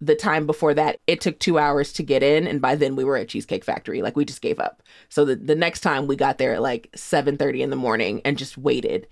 the 0.00 0.14
time 0.14 0.46
before 0.46 0.74
that 0.74 1.00
it 1.06 1.20
took 1.20 1.38
two 1.38 1.58
hours 1.58 1.92
to 1.94 2.02
get 2.02 2.22
in 2.22 2.46
and 2.46 2.60
by 2.60 2.74
then 2.74 2.96
we 2.96 3.04
were 3.04 3.16
at 3.16 3.28
cheesecake 3.28 3.64
factory. 3.64 4.02
Like 4.02 4.16
we 4.16 4.24
just 4.24 4.42
gave 4.42 4.58
up. 4.58 4.82
So 5.08 5.24
the, 5.24 5.36
the 5.36 5.54
next 5.54 5.80
time 5.80 6.06
we 6.06 6.16
got 6.16 6.38
there 6.38 6.54
at 6.54 6.62
like 6.62 6.90
7.30 6.92 7.60
in 7.60 7.70
the 7.70 7.76
morning 7.76 8.20
and 8.24 8.38
just 8.38 8.58
waited 8.58 9.06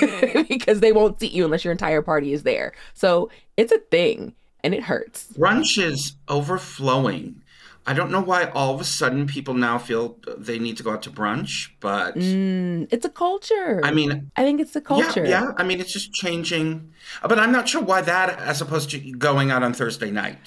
because 0.48 0.80
they 0.80 0.92
won't 0.92 1.20
seat 1.20 1.32
you 1.32 1.44
unless 1.44 1.64
your 1.64 1.72
entire 1.72 2.02
party 2.02 2.32
is 2.32 2.42
there. 2.42 2.72
So 2.94 3.30
it's 3.56 3.72
a 3.72 3.78
thing 3.78 4.34
and 4.62 4.74
it 4.74 4.82
hurts. 4.82 5.28
Brunch 5.36 5.82
is 5.82 6.14
overflowing 6.28 7.42
I 7.86 7.94
don't 7.94 8.10
know 8.10 8.20
why 8.20 8.46
all 8.50 8.74
of 8.74 8.80
a 8.80 8.84
sudden 8.84 9.26
people 9.26 9.54
now 9.54 9.78
feel 9.78 10.18
they 10.36 10.58
need 10.58 10.76
to 10.78 10.82
go 10.82 10.92
out 10.92 11.02
to 11.02 11.10
brunch, 11.10 11.70
but 11.78 12.16
mm, 12.16 12.88
it's 12.90 13.04
a 13.04 13.08
culture. 13.08 13.80
I 13.84 13.92
mean, 13.92 14.30
I 14.36 14.42
think 14.42 14.60
it's 14.60 14.74
a 14.74 14.80
culture. 14.80 15.24
Yeah, 15.24 15.44
yeah, 15.44 15.52
I 15.56 15.62
mean, 15.62 15.80
it's 15.80 15.92
just 15.92 16.12
changing, 16.12 16.92
but 17.22 17.38
I'm 17.38 17.52
not 17.52 17.68
sure 17.68 17.80
why 17.80 18.00
that, 18.02 18.38
as 18.40 18.60
opposed 18.60 18.90
to 18.90 18.98
going 18.98 19.52
out 19.52 19.62
on 19.62 19.72
Thursday 19.72 20.10
night. 20.10 20.38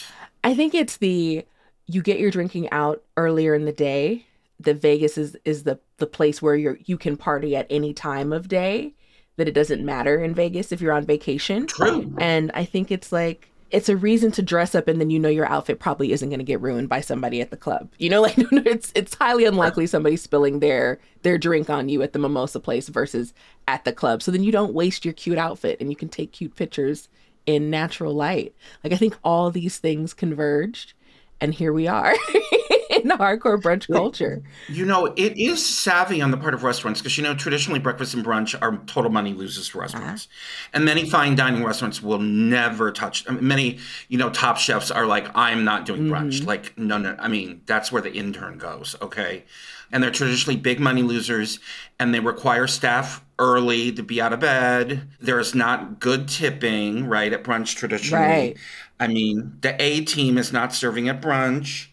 I 0.43 0.53
think 0.53 0.75
it's 0.75 0.97
the 0.97 1.45
you 1.85 2.01
get 2.01 2.19
your 2.19 2.29
drinking 2.29 2.69
out 2.71 3.03
earlier 3.15 3.55
in 3.55 3.65
the 3.65 3.71
day. 3.71 4.25
The 4.59 4.73
Vegas 4.73 5.17
is 5.17 5.37
is 5.45 5.63
the 5.63 5.79
the 5.97 6.07
place 6.07 6.41
where 6.41 6.55
you're 6.55 6.77
you 6.85 6.97
can 6.97 7.15
party 7.15 7.55
at 7.55 7.67
any 7.69 7.93
time 7.93 8.33
of 8.33 8.49
day. 8.49 8.93
That 9.37 9.47
it 9.47 9.53
doesn't 9.53 9.85
matter 9.85 10.21
in 10.21 10.35
Vegas 10.35 10.73
if 10.73 10.81
you're 10.81 10.91
on 10.91 11.05
vacation. 11.05 11.67
True. 11.67 12.13
And 12.17 12.51
I 12.53 12.65
think 12.65 12.91
it's 12.91 13.13
like 13.13 13.49
it's 13.71 13.89
a 13.89 13.97
reason 13.97 14.31
to 14.31 14.41
dress 14.41 14.73
up 14.73 14.87
and 14.87 14.99
then 14.99 15.09
you 15.09 15.19
know 15.19 15.29
your 15.29 15.45
outfit 15.45 15.79
probably 15.79 16.11
isn't 16.11 16.29
going 16.29 16.39
to 16.39 16.45
get 16.45 16.61
ruined 16.61 16.89
by 16.89 17.01
somebody 17.01 17.41
at 17.41 17.51
the 17.51 17.57
club. 17.57 17.89
You 17.97 18.09
know, 18.09 18.21
like 18.23 18.35
it's 18.37 18.91
it's 18.95 19.15
highly 19.15 19.45
unlikely 19.45 19.87
somebody 19.87 20.17
spilling 20.17 20.59
their 20.59 20.99
their 21.21 21.37
drink 21.37 21.69
on 21.69 21.89
you 21.89 22.01
at 22.01 22.13
the 22.13 22.19
mimosa 22.19 22.59
place 22.59 22.89
versus 22.89 23.33
at 23.67 23.85
the 23.85 23.93
club. 23.93 24.21
So 24.23 24.31
then 24.31 24.43
you 24.43 24.51
don't 24.51 24.73
waste 24.73 25.05
your 25.05 25.13
cute 25.13 25.37
outfit 25.37 25.79
and 25.79 25.89
you 25.89 25.95
can 25.95 26.09
take 26.09 26.31
cute 26.31 26.55
pictures 26.55 27.09
in 27.45 27.69
natural 27.69 28.13
light. 28.13 28.55
Like 28.83 28.93
I 28.93 28.97
think 28.97 29.17
all 29.23 29.51
these 29.51 29.77
things 29.77 30.13
converged 30.13 30.93
and 31.41 31.53
here 31.53 31.73
we 31.73 31.87
are. 31.87 32.15
in 33.03 33.03
hardcore 33.03 33.61
brunch 33.61 33.87
culture. 33.87 34.41
You 34.67 34.85
know, 34.85 35.05
it 35.05 35.37
is 35.37 35.63
savvy 35.63 36.21
on 36.21 36.31
the 36.31 36.37
part 36.37 36.55
of 36.55 36.63
restaurants 36.63 37.01
because 37.01 37.17
you 37.17 37.23
know 37.23 37.35
traditionally 37.35 37.79
breakfast 37.79 38.15
and 38.15 38.25
brunch 38.25 38.59
are 38.61 38.77
total 38.87 39.11
money 39.11 39.33
losers 39.33 39.67
for 39.67 39.81
restaurants, 39.81 40.25
uh-huh. 40.25 40.69
and 40.73 40.85
many 40.85 41.07
fine 41.07 41.35
dining 41.35 41.63
restaurants 41.63 42.01
will 42.01 42.19
never 42.19 42.91
touch. 42.91 43.29
I 43.29 43.33
mean, 43.33 43.47
many 43.47 43.79
you 44.07 44.17
know 44.17 44.31
top 44.31 44.57
chefs 44.57 44.89
are 44.89 45.05
like, 45.05 45.27
I'm 45.35 45.63
not 45.63 45.85
doing 45.85 46.05
brunch. 46.05 46.39
Mm-hmm. 46.39 46.47
Like, 46.47 46.77
no, 46.77 46.97
no. 46.97 47.15
I 47.19 47.27
mean, 47.27 47.61
that's 47.67 47.91
where 47.91 48.01
the 48.01 48.11
intern 48.11 48.57
goes. 48.57 48.95
Okay, 49.01 49.43
and 49.91 50.01
they're 50.01 50.09
traditionally 50.09 50.57
big 50.57 50.79
money 50.79 51.03
losers, 51.03 51.59
and 51.99 52.11
they 52.11 52.19
require 52.19 52.65
staff 52.65 53.23
early 53.37 53.91
to 53.91 54.01
be 54.01 54.19
out 54.19 54.33
of 54.33 54.39
bed. 54.39 55.07
There's 55.21 55.53
not 55.53 55.99
good 55.99 56.27
tipping, 56.27 57.05
right, 57.05 57.31
at 57.31 57.43
brunch 57.43 57.75
traditionally. 57.75 58.25
Right. 58.25 58.57
I 58.99 59.07
mean, 59.07 59.57
the 59.61 59.79
A 59.81 60.03
team 60.03 60.39
is 60.39 60.51
not 60.51 60.73
serving 60.73 61.07
at 61.07 61.21
brunch 61.21 61.89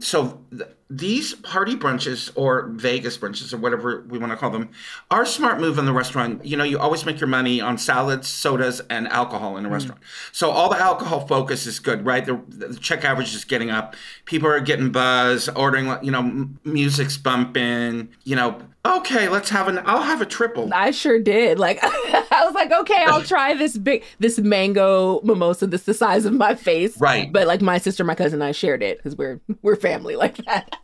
so 0.00 0.40
th- 0.50 0.70
these 0.88 1.34
party 1.34 1.74
brunches 1.74 2.30
or 2.34 2.68
Vegas 2.68 3.16
brunches 3.16 3.54
or 3.54 3.56
whatever 3.56 4.04
we 4.08 4.18
want 4.18 4.30
to 4.30 4.36
call 4.36 4.50
them 4.50 4.70
are 5.10 5.22
a 5.22 5.26
smart 5.26 5.58
move 5.58 5.78
in 5.78 5.86
the 5.86 5.92
restaurant. 5.92 6.44
You 6.44 6.56
know, 6.56 6.64
you 6.64 6.78
always 6.78 7.06
make 7.06 7.18
your 7.18 7.28
money 7.28 7.60
on 7.60 7.78
salads, 7.78 8.28
sodas, 8.28 8.80
and 8.90 9.08
alcohol 9.08 9.56
in 9.56 9.64
a 9.64 9.68
mm. 9.68 9.72
restaurant. 9.72 10.00
So 10.32 10.50
all 10.50 10.68
the 10.68 10.78
alcohol 10.78 11.26
focus 11.26 11.66
is 11.66 11.78
good, 11.78 12.04
right? 12.04 12.24
The, 12.24 12.40
the 12.48 12.74
check 12.76 13.04
average 13.04 13.34
is 13.34 13.44
getting 13.44 13.70
up. 13.70 13.96
People 14.26 14.48
are 14.48 14.60
getting 14.60 14.92
buzz, 14.92 15.48
ordering, 15.48 15.94
you 16.02 16.10
know, 16.10 16.20
m- 16.20 16.60
music's 16.64 17.16
bumping. 17.16 18.08
You 18.24 18.36
know, 18.36 18.60
okay, 18.84 19.28
let's 19.28 19.50
have 19.50 19.68
an. 19.68 19.80
I'll 19.84 20.02
have 20.02 20.20
a 20.20 20.26
triple. 20.26 20.70
I 20.72 20.90
sure 20.90 21.18
did. 21.18 21.58
Like 21.58 21.78
I 21.82 22.42
was 22.44 22.54
like, 22.54 22.72
okay, 22.72 23.04
I'll 23.06 23.22
try 23.22 23.54
this 23.54 23.76
big 23.76 24.04
this 24.18 24.38
mango 24.38 25.20
mimosa 25.22 25.66
that's 25.66 25.84
the 25.84 25.94
size 25.94 26.24
of 26.24 26.32
my 26.32 26.54
face. 26.54 26.98
Right. 27.00 27.32
But 27.32 27.46
like 27.46 27.60
my 27.60 27.78
sister, 27.78 28.04
my 28.04 28.14
cousin, 28.14 28.40
and 28.40 28.44
I 28.44 28.52
shared 28.52 28.82
it 28.82 28.98
because 28.98 29.16
we're 29.16 29.40
we're 29.62 29.76
family 29.76 30.16
like 30.22 30.36
that. 30.46 30.76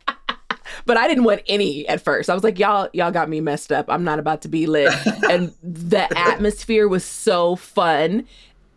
but 0.85 0.97
I 0.97 1.07
didn't 1.07 1.23
want 1.23 1.41
any 1.47 1.87
at 1.87 2.01
first. 2.01 2.29
I 2.29 2.33
was 2.33 2.43
like, 2.43 2.59
y'all, 2.59 2.89
y'all 2.93 3.11
got 3.11 3.29
me 3.29 3.41
messed 3.41 3.71
up. 3.71 3.85
I'm 3.89 4.03
not 4.03 4.19
about 4.19 4.41
to 4.43 4.47
be 4.47 4.67
lit. 4.67 4.93
and 5.29 5.53
the 5.63 6.07
atmosphere 6.17 6.87
was 6.87 7.03
so 7.03 7.55
fun. 7.55 8.25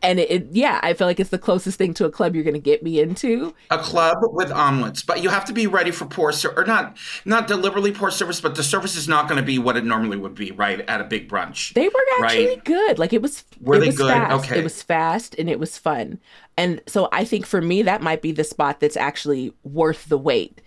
And 0.03 0.19
it, 0.19 0.31
it, 0.31 0.49
yeah, 0.51 0.81
I 0.83 0.95
feel 0.95 1.07
like 1.07 1.21
it's 1.21 1.31
the 1.31 1.39
closest 1.39 1.79
thing 1.79 1.95
to 1.95 2.05
a 2.05 2.11
club 2.11 2.35
you're 2.35 2.43
going 2.45 2.55
to 2.55 2.61
get 2.61 2.83
me 2.83 2.99
into. 3.01 3.55
A 3.71 3.79
club 3.79 4.17
with 4.21 4.51
omelets, 4.51 5.03
but 5.03 5.23
you 5.23 5.29
have 5.29 5.45
to 5.45 5.53
be 5.53 5.67
ready 5.69 5.93
for 5.93 6.07
poor 6.07 6.33
service, 6.33 6.59
or 6.59 6.65
not, 6.65 6.97
not 7.25 7.47
deliberately 7.47 7.93
poor 7.93 8.11
service, 8.11 8.41
but 8.41 8.57
the 8.57 8.65
service 8.65 8.97
is 8.97 9.07
not 9.07 9.29
going 9.29 9.41
to 9.41 9.47
be 9.47 9.59
what 9.61 9.77
it 9.77 9.85
normally 9.85 10.17
would 10.17 10.35
be, 10.35 10.51
right, 10.51 10.81
at 10.89 11.01
a 11.01 11.05
big 11.05 11.29
brunch. 11.29 11.73
They 11.75 11.89
were 11.89 12.05
actually 12.21 12.47
Right. 12.49 12.65
good. 12.65 12.99
Like 12.99 13.13
it 13.13 13.23
was, 13.23 13.45
Were 13.61 13.77
it 13.77 13.81
they 13.81 13.87
was 13.87 13.97
good? 13.97 14.11
fast. 14.13 14.45
Okay. 14.45 14.59
It 14.59 14.65
was 14.65 14.83
fast 14.83 15.37
and 15.39 15.49
it 15.49 15.61
was 15.61 15.79
fun. 15.79 16.19
And 16.57 16.81
so 16.87 17.09
I 17.13 17.25
think 17.25 17.47
for 17.47 17.63
me, 17.63 17.83
that 17.83 18.03
might 18.03 18.23
be 18.23 18.33
the 18.33 18.45
spot 18.45 18.81
that's 18.81 18.97
actually 18.97 19.53
worth 19.63 20.09
the 20.09 20.19
wait. 20.19 20.61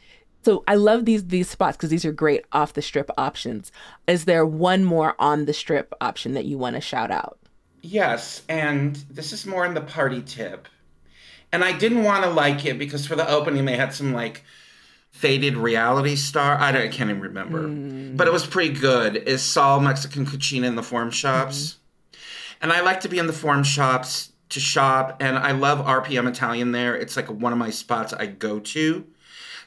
So 0.46 0.64
I 0.68 0.76
love 0.76 1.06
these 1.06 1.26
these 1.28 1.50
spots 1.50 1.76
because 1.76 1.90
these 1.90 2.06
are 2.06 2.12
great 2.12 2.46
off 2.52 2.74
the 2.74 2.82
strip 2.82 3.10
options. 3.18 3.72
Is 4.08 4.26
there 4.26 4.46
one 4.46 4.84
more 4.86 5.16
on 5.20 5.46
the 5.46 5.54
strip 5.54 5.94
option 6.02 6.36
that 6.36 6.46
you 6.46 6.58
want 6.58 6.76
to 6.76 6.82
shout 6.82 7.12
out? 7.12 7.40
Yes, 7.86 8.42
and 8.50 8.96
this 9.12 9.32
is 9.32 9.46
more 9.46 9.66
in 9.66 9.76
the 9.76 9.82
party 9.82 10.24
tip. 10.24 10.68
And 11.52 11.64
I 11.64 11.72
didn't 11.72 12.04
want 12.04 12.24
to 12.24 12.30
like 12.30 12.66
it 12.66 12.80
because 12.80 13.06
for 13.06 13.16
the 13.16 13.30
opening 13.30 13.66
they 13.66 13.78
had 13.78 13.94
some 13.94 14.12
like 14.12 14.44
faded 15.12 15.56
reality 15.56 16.16
star. 16.16 16.60
I 16.60 16.72
don't 16.72 16.82
I 16.82 16.88
can't 16.88 17.12
even 17.12 17.22
remember. 17.22 17.68
Hmm. 17.68 18.16
But 18.16 18.28
it 18.28 18.34
was 18.34 18.48
pretty 18.48 18.74
good. 18.74 19.16
Is 19.16 19.44
Saul 19.44 19.80
Mexican 19.82 20.26
Cucina 20.26 20.66
in 20.66 20.76
the 20.76 20.84
Forum 20.84 21.12
Shops. 21.12 21.78
Mm-hmm. 22.12 22.20
And 22.64 22.74
I 22.74 22.82
like 22.82 23.02
to 23.02 23.10
be 23.10 23.20
in 23.20 23.28
the 23.28 23.34
Forum 23.34 23.64
Shops 23.64 24.32
to 24.50 24.60
shop 24.60 25.18
and 25.22 25.38
I 25.38 25.52
love 25.52 25.86
RPM 25.86 26.28
Italian 26.28 26.72
there. 26.72 26.96
It's 26.96 27.16
like 27.16 27.30
one 27.30 27.54
of 27.54 27.60
my 27.60 27.70
spots 27.70 28.14
I 28.14 28.26
go 28.26 28.60
to. 28.60 29.06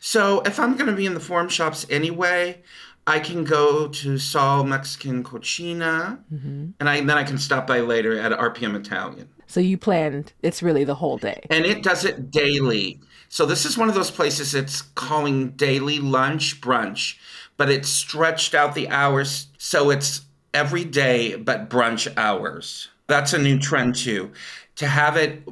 So 0.01 0.41
if 0.41 0.59
I'm 0.59 0.77
going 0.77 0.91
to 0.91 0.97
be 0.97 1.07
in 1.07 1.15
the 1.15 1.21
Forum 1.21 1.49
Shops 1.49 1.87
anyway, 1.89 2.63
I 3.09 3.21
can 3.21 3.43
go 3.43 3.89
to 3.89 4.19
Saul 4.19 4.65
Mexican 4.65 5.25
Cucina, 5.25 6.19
mm-hmm. 6.31 6.71
and 6.79 6.89
I 6.89 7.01
then 7.01 7.17
I 7.17 7.25
can 7.25 7.39
stop 7.39 7.67
by 7.67 7.81
later 7.81 8.19
at 8.19 8.33
RPM 8.33 8.77
Italian. 8.77 9.31
So 9.47 9.61
you 9.61 9.79
planned 9.79 10.35
it's 10.43 10.63
really 10.63 10.85
the 10.85 10.95
whole 10.95 11.17
day. 11.17 11.41
And 11.49 11.65
it 11.65 11.83
does 11.83 12.05
it 12.05 12.31
daily. 12.31 13.01
So 13.31 13.47
this 13.47 13.65
is 13.65 13.79
one 13.79 13.89
of 13.89 13.95
those 13.95 14.11
places 14.11 14.55
it's 14.55 14.83
calling 14.83 15.53
daily 15.53 16.01
lunch 16.01 16.61
brunch, 16.61 17.17
but 17.57 17.71
it's 17.71 17.89
stretched 17.89 18.55
out 18.55 18.75
the 18.75 18.91
hours 18.91 19.49
so 19.57 19.89
it's 19.89 20.27
every 20.53 20.85
day 20.85 21.35
but 21.37 21.71
brunch 21.71 22.13
hours. 22.19 22.89
That's 23.07 23.33
a 23.33 23.39
new 23.39 23.59
trend 23.59 23.95
too. 23.95 24.33
To 24.77 24.87
have 24.87 25.17
it 25.17 25.43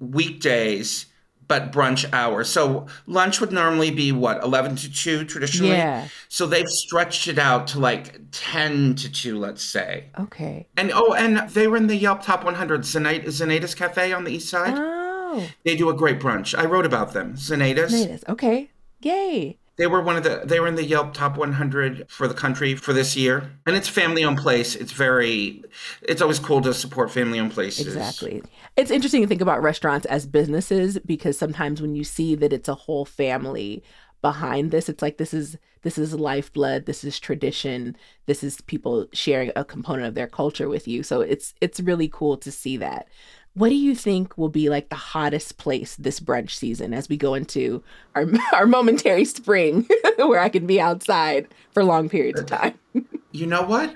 weekdays 0.00 1.06
but 1.48 1.72
brunch 1.72 2.10
hours. 2.12 2.48
So 2.48 2.86
lunch 3.06 3.40
would 3.40 3.52
normally 3.52 3.90
be 3.90 4.12
what, 4.12 4.42
11 4.42 4.76
to 4.76 4.92
2 4.92 5.24
traditionally? 5.24 5.72
Yeah. 5.72 6.08
So 6.28 6.46
they've 6.46 6.68
stretched 6.68 7.28
it 7.28 7.38
out 7.38 7.66
to 7.68 7.78
like 7.78 8.18
10 8.32 8.94
to 8.96 9.10
2, 9.12 9.38
let's 9.38 9.62
say. 9.62 10.06
Okay. 10.18 10.66
And 10.76 10.90
oh, 10.94 11.12
and 11.14 11.48
they 11.50 11.66
were 11.68 11.76
in 11.76 11.86
the 11.86 11.96
Yelp 11.96 12.22
Top 12.22 12.44
100, 12.44 12.82
Zenait- 12.82 13.24
Zenaida's 13.26 13.74
Cafe 13.74 14.12
on 14.12 14.24
the 14.24 14.32
east 14.32 14.48
side. 14.48 14.74
Oh, 14.76 15.46
They 15.64 15.76
do 15.76 15.88
a 15.88 15.94
great 15.94 16.18
brunch. 16.20 16.56
I 16.58 16.64
wrote 16.64 16.86
about 16.86 17.12
them. 17.12 17.34
Zenaida's. 17.34 17.92
Natus. 17.92 18.24
Okay. 18.28 18.70
Yay. 19.02 19.58
They 19.76 19.86
were 19.86 20.00
one 20.00 20.16
of 20.16 20.24
the. 20.24 20.42
They 20.44 20.58
were 20.58 20.66
in 20.66 20.74
the 20.74 20.84
Yelp 20.84 21.12
Top 21.12 21.36
100 21.36 22.10
for 22.10 22.26
the 22.26 22.34
country 22.34 22.74
for 22.74 22.92
this 22.92 23.14
year, 23.16 23.52
and 23.66 23.76
it's 23.76 23.88
family-owned 23.88 24.38
place. 24.38 24.74
It's 24.74 24.92
very. 24.92 25.62
It's 26.02 26.22
always 26.22 26.38
cool 26.38 26.62
to 26.62 26.72
support 26.72 27.10
family-owned 27.10 27.52
places. 27.52 27.86
Exactly. 27.86 28.42
It's 28.76 28.90
interesting 28.90 29.20
to 29.20 29.28
think 29.28 29.42
about 29.42 29.62
restaurants 29.62 30.06
as 30.06 30.26
businesses 30.26 30.98
because 31.04 31.38
sometimes 31.38 31.82
when 31.82 31.94
you 31.94 32.04
see 32.04 32.34
that 32.36 32.52
it's 32.52 32.68
a 32.68 32.74
whole 32.74 33.04
family 33.04 33.82
behind 34.22 34.70
this, 34.70 34.88
it's 34.88 35.02
like 35.02 35.18
this 35.18 35.34
is 35.34 35.58
this 35.82 35.98
is 35.98 36.14
lifeblood, 36.14 36.86
this 36.86 37.04
is 37.04 37.20
tradition, 37.20 37.96
this 38.24 38.42
is 38.42 38.60
people 38.62 39.06
sharing 39.12 39.52
a 39.54 39.64
component 39.64 40.08
of 40.08 40.14
their 40.14 40.26
culture 40.26 40.68
with 40.68 40.88
you. 40.88 41.02
So 41.02 41.20
it's 41.20 41.54
it's 41.60 41.80
really 41.80 42.08
cool 42.08 42.36
to 42.38 42.50
see 42.50 42.76
that. 42.78 43.08
What 43.56 43.70
do 43.70 43.74
you 43.74 43.94
think 43.94 44.36
will 44.36 44.50
be 44.50 44.68
like 44.68 44.90
the 44.90 44.96
hottest 44.96 45.56
place 45.56 45.96
this 45.96 46.20
brunch 46.20 46.50
season 46.50 46.92
as 46.92 47.08
we 47.08 47.16
go 47.16 47.32
into 47.32 47.82
our 48.14 48.26
our 48.52 48.66
momentary 48.66 49.24
spring 49.24 49.88
where 50.18 50.40
I 50.40 50.50
can 50.50 50.66
be 50.66 50.78
outside 50.78 51.48
for 51.72 51.82
long 51.82 52.08
periods 52.08 52.38
of 52.40 52.46
time? 52.46 52.74
You 53.32 53.46
know 53.46 53.62
what? 53.62 53.94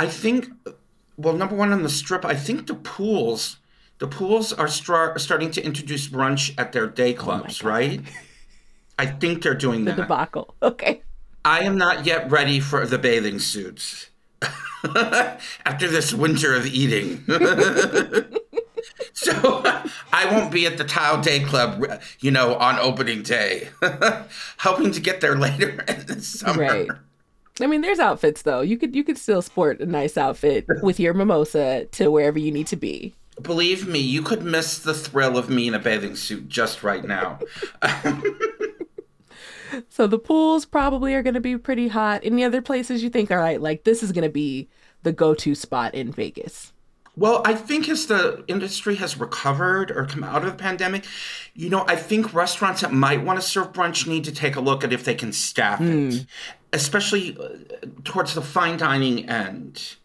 I 0.00 0.06
think. 0.08 0.48
Well, 1.16 1.34
number 1.34 1.54
one 1.54 1.72
on 1.72 1.84
the 1.84 1.88
strip, 1.88 2.24
I 2.24 2.34
think 2.34 2.66
the 2.66 2.74
pools. 2.74 3.58
The 3.98 4.08
pools 4.08 4.52
are 4.52 4.66
stra- 4.66 5.16
starting 5.20 5.52
to 5.52 5.62
introduce 5.64 6.08
brunch 6.08 6.52
at 6.58 6.72
their 6.72 6.88
day 6.88 7.14
oh 7.14 7.18
clubs, 7.20 7.62
right? 7.62 8.00
I 8.98 9.06
think 9.06 9.42
they're 9.42 9.54
doing 9.54 9.84
The 9.84 9.92
that. 9.92 10.02
debacle. 10.08 10.56
Okay. 10.60 11.02
I 11.44 11.60
am 11.60 11.78
not 11.78 12.04
yet 12.04 12.28
ready 12.32 12.58
for 12.58 12.84
the 12.84 12.98
bathing 12.98 13.38
suits. 13.38 14.08
After 15.64 15.86
this 15.86 16.12
winter 16.12 16.54
of 16.56 16.66
eating. 16.66 17.22
I 20.12 20.26
won't 20.30 20.50
be 20.50 20.66
at 20.66 20.78
the 20.78 20.84
Tao 20.84 21.20
Day 21.20 21.40
Club, 21.40 21.82
uh, 21.88 21.98
you 22.20 22.30
know, 22.30 22.54
on 22.56 22.78
opening 22.78 23.22
day. 23.22 23.68
Hoping 24.58 24.92
to 24.92 25.00
get 25.00 25.20
there 25.20 25.36
later 25.36 25.70
in 25.88 26.06
the 26.06 26.20
summer. 26.20 26.62
Right. 26.62 26.90
I 27.60 27.66
mean, 27.66 27.82
there's 27.82 27.98
outfits 27.98 28.42
though. 28.42 28.60
You 28.60 28.78
could 28.78 28.94
you 28.94 29.04
could 29.04 29.18
still 29.18 29.42
sport 29.42 29.80
a 29.80 29.86
nice 29.86 30.16
outfit 30.16 30.66
with 30.82 30.98
your 30.98 31.14
mimosa 31.14 31.86
to 31.92 32.10
wherever 32.10 32.38
you 32.38 32.50
need 32.50 32.66
to 32.68 32.76
be. 32.76 33.14
Believe 33.42 33.88
me, 33.88 33.98
you 33.98 34.22
could 34.22 34.42
miss 34.42 34.78
the 34.78 34.92
thrill 34.92 35.38
of 35.38 35.48
me 35.48 35.68
in 35.68 35.74
a 35.74 35.78
bathing 35.78 36.14
suit 36.14 36.48
just 36.48 36.82
right 36.82 37.04
now. 37.04 37.38
So 39.88 40.06
the 40.06 40.18
pools 40.18 40.64
probably 40.64 41.14
are 41.14 41.22
going 41.22 41.34
to 41.34 41.40
be 41.40 41.56
pretty 41.56 41.88
hot. 41.88 42.22
Any 42.24 42.44
other 42.44 42.60
places 42.62 43.02
you 43.02 43.10
think, 43.10 43.30
all 43.30 43.38
right, 43.38 43.60
like 43.60 43.84
this 43.84 44.02
is 44.02 44.12
going 44.12 44.24
to 44.24 44.30
be 44.30 44.68
the 45.02 45.12
go-to 45.12 45.54
spot 45.54 45.94
in 45.94 46.12
Vegas? 46.12 46.72
Well, 47.16 47.42
I 47.44 47.54
think 47.54 47.88
as 47.88 48.06
the 48.06 48.44
industry 48.46 48.94
has 48.96 49.18
recovered 49.18 49.90
or 49.90 50.06
come 50.06 50.22
out 50.22 50.44
of 50.44 50.52
the 50.52 50.56
pandemic, 50.56 51.04
you 51.54 51.68
know, 51.68 51.84
I 51.88 51.96
think 51.96 52.32
restaurants 52.32 52.80
that 52.82 52.92
might 52.92 53.22
want 53.24 53.40
to 53.40 53.46
serve 53.46 53.72
brunch 53.72 54.06
need 54.06 54.24
to 54.24 54.32
take 54.32 54.56
a 54.56 54.60
look 54.60 54.84
at 54.84 54.92
if 54.92 55.04
they 55.04 55.14
can 55.14 55.32
staff 55.32 55.80
it, 55.80 56.26
especially 56.72 57.36
uh, 57.38 57.86
towards 58.04 58.34
the 58.34 58.42
fine 58.42 58.76
dining 58.76 59.28
end. 59.28 59.96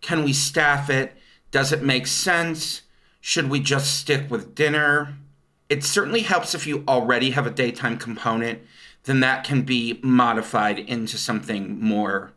Can 0.00 0.24
we 0.24 0.32
staff 0.32 0.88
it? 0.90 1.12
Does 1.50 1.70
it 1.70 1.82
make 1.82 2.06
sense? 2.06 2.82
Should 3.20 3.48
we 3.50 3.60
just 3.60 3.98
stick 3.98 4.30
with 4.30 4.54
dinner? 4.54 5.14
It 5.68 5.84
certainly 5.84 6.20
helps 6.22 6.54
if 6.54 6.66
you 6.66 6.84
already 6.88 7.30
have 7.30 7.46
a 7.46 7.50
daytime 7.50 7.98
component, 7.98 8.60
then 9.04 9.20
that 9.20 9.44
can 9.44 9.62
be 9.62 10.00
modified 10.02 10.78
into 10.78 11.16
something 11.18 11.78
more 11.80 12.32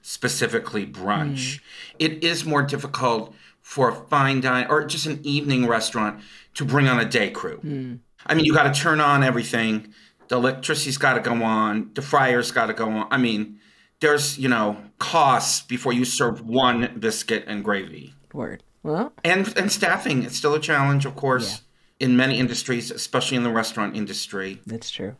specifically 0.00 0.86
brunch. 0.86 1.60
It 1.98 2.22
is 2.22 2.44
more 2.44 2.62
difficult 2.62 3.34
for 3.64 3.88
a 3.88 3.94
fine 3.94 4.42
dine 4.42 4.66
or 4.68 4.84
just 4.84 5.06
an 5.06 5.18
evening 5.22 5.66
restaurant 5.66 6.20
to 6.52 6.66
bring 6.66 6.86
on 6.86 7.00
a 7.00 7.04
day 7.04 7.30
crew. 7.30 7.56
Hmm. 7.56 7.94
I 8.26 8.34
mean, 8.34 8.44
you 8.44 8.52
got 8.52 8.72
to 8.72 8.78
turn 8.78 9.00
on 9.00 9.24
everything. 9.24 9.92
The 10.28 10.36
electricity's 10.36 10.98
got 10.98 11.14
to 11.14 11.20
go 11.20 11.42
on. 11.42 11.90
The 11.94 12.02
fryer's 12.02 12.52
got 12.52 12.66
to 12.66 12.74
go 12.74 12.88
on. 12.90 13.08
I 13.10 13.16
mean, 13.16 13.58
there's, 14.00 14.38
you 14.38 14.48
know, 14.48 14.76
costs 14.98 15.62
before 15.62 15.94
you 15.94 16.04
serve 16.04 16.46
one 16.46 16.96
biscuit 16.98 17.44
and 17.46 17.64
gravy. 17.64 18.14
Word. 18.34 18.62
Well, 18.82 19.14
And 19.24 19.56
and 19.56 19.72
staffing, 19.72 20.24
it's 20.24 20.36
still 20.36 20.54
a 20.54 20.60
challenge, 20.60 21.06
of 21.06 21.16
course, 21.16 21.62
in 21.98 22.18
many 22.18 22.38
industries, 22.38 22.90
especially 22.90 23.38
in 23.38 23.44
the 23.44 23.50
restaurant 23.50 23.96
industry. 23.96 24.60
that's 24.66 24.90
true. 24.90 25.16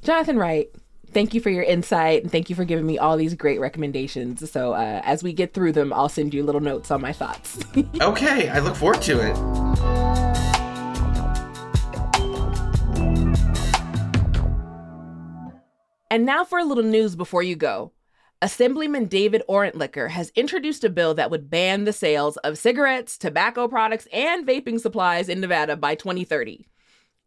Johnathan 0.00 0.36
Wright, 0.36 0.68
thank 1.12 1.34
you 1.34 1.40
for 1.40 1.50
your 1.50 1.62
insight 1.62 2.22
and 2.22 2.30
thank 2.30 2.50
you 2.50 2.56
for 2.56 2.64
giving 2.64 2.86
me 2.86 2.98
all 2.98 3.16
these 3.16 3.34
great 3.34 3.60
recommendations. 3.60 4.50
So 4.50 4.72
uh, 4.72 5.00
as 5.04 5.22
we 5.22 5.32
get 5.32 5.54
through 5.54 5.72
them, 5.72 5.92
I'll 5.92 6.08
send 6.08 6.34
you 6.34 6.42
little 6.42 6.60
notes 6.60 6.90
on 6.90 7.00
my 7.00 7.12
thoughts. 7.12 7.58
Okay, 8.00 8.48
I 8.48 8.58
look 8.60 8.76
forward 8.76 9.02
to 9.02 9.20
it. 9.20 9.36
And 16.10 16.24
now 16.24 16.44
for 16.44 16.58
a 16.58 16.64
little 16.64 16.84
news 16.84 17.16
before 17.16 17.42
you 17.42 17.56
go. 17.56 17.92
Assemblyman 18.40 19.06
David 19.06 19.42
Orentlicher 19.48 20.10
has 20.10 20.30
introduced 20.36 20.84
a 20.84 20.90
bill 20.90 21.12
that 21.14 21.30
would 21.30 21.50
ban 21.50 21.84
the 21.84 21.92
sales 21.92 22.36
of 22.38 22.56
cigarettes, 22.56 23.18
tobacco 23.18 23.66
products, 23.66 24.06
and 24.12 24.46
vaping 24.46 24.78
supplies 24.78 25.28
in 25.28 25.40
Nevada 25.40 25.76
by 25.76 25.96
2030. 25.96 26.68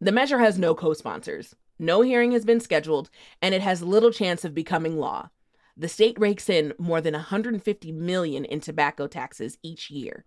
The 0.00 0.12
measure 0.12 0.38
has 0.38 0.58
no 0.58 0.74
co 0.74 0.94
sponsors. 0.94 1.54
No 1.82 2.02
hearing 2.02 2.30
has 2.30 2.44
been 2.44 2.60
scheduled, 2.60 3.10
and 3.42 3.56
it 3.56 3.60
has 3.60 3.82
little 3.82 4.12
chance 4.12 4.44
of 4.44 4.54
becoming 4.54 4.98
law. 4.98 5.30
The 5.76 5.88
state 5.88 6.16
rakes 6.16 6.48
in 6.48 6.74
more 6.78 7.00
than 7.00 7.14
150 7.14 7.90
million 7.90 8.44
in 8.44 8.60
tobacco 8.60 9.08
taxes 9.08 9.58
each 9.64 9.90
year. 9.90 10.24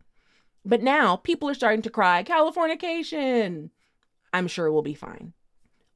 But 0.66 0.84
now 0.84 1.16
people 1.16 1.50
are 1.50 1.54
starting 1.54 1.82
to 1.84 1.90
cry, 1.90 2.26
Californication. 2.26 3.70
I'm 4.34 4.50
sure 4.50 4.70
we'll 4.70 4.82
be 4.82 4.96
fine. 4.96 5.32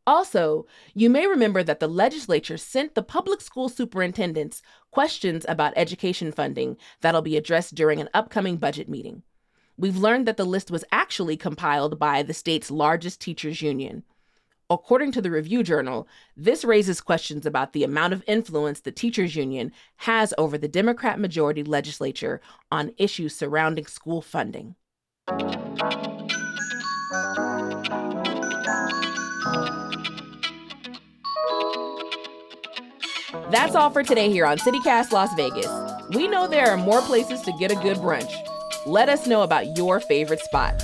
Also, 0.08 0.66
you 0.94 1.10
may 1.10 1.28
remember 1.28 1.62
that 1.62 1.82
the 1.82 1.90
legislature 1.90 2.58
sent 2.58 2.96
the 2.96 3.04
public 3.04 3.42
school 3.42 3.68
superintendents 3.68 4.62
questions 4.92 5.46
about 5.50 5.74
education 5.76 6.32
funding 6.32 6.78
that'll 7.02 7.22
be 7.22 7.36
addressed 7.36 7.76
during 7.76 8.00
an 8.00 8.08
upcoming 8.14 8.56
budget 8.56 8.88
meeting. 8.88 9.24
We've 9.76 9.98
learned 9.98 10.26
that 10.26 10.38
the 10.38 10.46
list 10.46 10.72
was 10.72 10.86
actually 10.90 11.36
compiled 11.36 12.00
by 12.00 12.24
the 12.24 12.34
state's 12.34 12.72
largest 12.72 13.20
teachers 13.20 13.62
union. 13.62 14.04
According 14.72 15.14
to 15.14 15.22
the 15.22 15.32
Review 15.32 15.64
Journal, 15.64 16.08
this 16.38 16.64
raises 16.64 17.02
questions 17.02 17.48
about 17.48 17.74
the 17.74 17.84
amount 17.84 18.14
of 18.14 18.24
influence 18.28 18.82
the 18.82 18.92
teachers 18.92 19.36
union 19.36 19.72
has 19.98 20.32
over 20.38 20.60
the 20.60 20.68
Democrat 20.68 21.20
majority 21.20 21.64
legislature 21.64 22.40
on 22.72 22.94
issues 22.98 23.36
surrounding 23.36 23.88
school 23.88 24.22
funding. 24.22 24.76
That's 33.50 33.74
all 33.74 33.90
for 33.90 34.04
today 34.04 34.30
here 34.30 34.46
on 34.46 34.60
CityCast 34.60 35.12
Las 35.12 35.34
Vegas. 35.34 35.68
We 36.16 36.28
know 36.28 36.48
there 36.48 36.70
are 36.70 36.78
more 36.78 37.02
places 37.02 37.42
to 37.42 37.52
get 37.58 37.72
a 37.72 37.76
good 37.76 37.98
brunch. 37.98 38.32
Let 38.86 39.10
us 39.10 39.26
know 39.26 39.42
about 39.42 39.76
your 39.76 40.00
favorite 40.00 40.42
spot. 40.42 40.80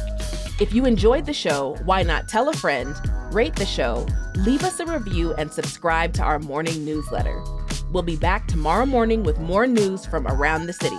If 0.60 0.74
you 0.74 0.86
enjoyed 0.86 1.28
the 1.28 1.34
show, 1.34 1.78
why 1.86 2.02
not 2.02 2.28
tell 2.28 2.50
a 2.50 2.54
friend, 2.54 2.95
rate 3.36 3.56
the 3.56 3.65
show, 3.65 4.08
leave 4.38 4.63
us 4.63 4.80
a 4.80 4.86
review, 4.86 5.34
and 5.34 5.52
subscribe 5.52 6.13
to 6.13 6.24
our 6.24 6.39
morning 6.39 6.86
newsletter. 6.86 7.43
We'll 7.91 8.02
be 8.02 8.15
back 8.15 8.48
tomorrow 8.48 8.86
morning 8.86 9.24
with 9.24 9.38
more 9.39 9.67
news 9.67 10.06
from 10.06 10.26
around 10.26 10.67
the 10.67 10.74
city. 10.74 10.98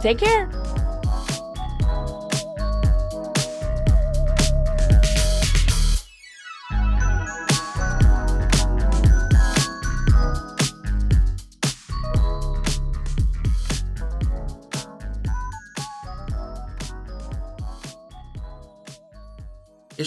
Take 0.00 0.18
care. 0.18 0.50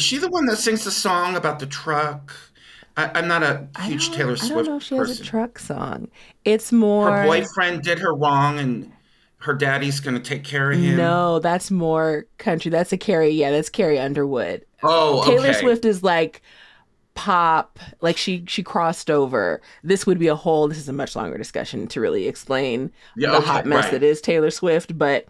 She 0.10 0.18
the 0.18 0.30
one 0.30 0.48
that 0.48 0.58
sings 0.58 0.84
the 0.84 0.92
song 0.92 1.36
about 1.36 1.60
the 1.60 1.68
truck? 1.68 2.36
I, 2.98 3.20
am 3.20 3.28
not 3.28 3.44
a 3.44 3.68
huge 3.84 4.12
Taylor 4.12 4.36
Swift 4.36 4.54
person. 4.54 4.58
I 4.58 4.64
don't 4.64 4.66
know 4.66 4.78
if 4.78 4.84
she 4.84 4.98
person. 4.98 5.16
has 5.18 5.20
a 5.20 5.24
truck 5.24 5.60
song. 5.60 6.08
It's 6.44 6.72
more 6.72 7.12
her 7.12 7.26
boyfriend 7.26 7.84
did 7.84 8.00
her 8.00 8.14
wrong, 8.14 8.60
and 8.60 8.92
her 9.38 9.54
daddy's 9.54 10.00
going 10.00 10.16
to 10.16 10.22
take 10.22 10.44
care 10.44 10.72
of 10.72 10.80
him. 10.80 10.98
No, 10.98 11.40
that's 11.40 11.72
more 11.72 12.26
country. 12.40 12.72
That's 12.72 12.92
a 12.92 12.98
Carrie. 12.98 13.30
Yeah, 13.30 13.52
that's 13.52 13.70
Carrie 13.70 14.00
Underwood. 14.00 14.66
Oh, 14.84 15.24
Taylor 15.26 15.50
okay. 15.50 15.60
Swift 15.60 15.86
is 15.86 16.04
like 16.04 16.42
pop. 17.14 17.80
Like 18.02 18.18
she 18.18 18.44
she 18.48 18.64
crossed 18.64 19.10
over. 19.12 19.62
This 19.84 20.06
would 20.06 20.20
be 20.20 20.28
a 20.28 20.36
whole. 20.36 20.68
This 20.68 20.80
is 20.80 20.90
a 20.90 20.94
much 20.94 21.16
longer 21.16 21.38
discussion 21.38 21.88
to 21.90 22.02
really 22.02 22.28
explain 22.28 22.92
yeah, 23.16 23.32
the 23.32 23.38
okay, 23.38 23.46
hot 23.46 23.66
mess 23.66 23.86
right. 23.86 23.92
that 23.92 24.04
is 24.04 24.20
Taylor 24.20 24.52
Swift, 24.52 24.98
but 24.98 25.26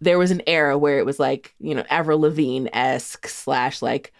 there 0.00 0.18
was 0.18 0.30
an 0.30 0.42
era 0.46 0.76
where 0.76 0.98
it 0.98 1.06
was 1.06 1.18
like, 1.18 1.54
you 1.58 1.74
know, 1.74 1.84
Avril 1.88 2.20
Lavigne 2.20 2.68
esque 2.72 3.28
slash 3.28 3.82
like 3.82 4.12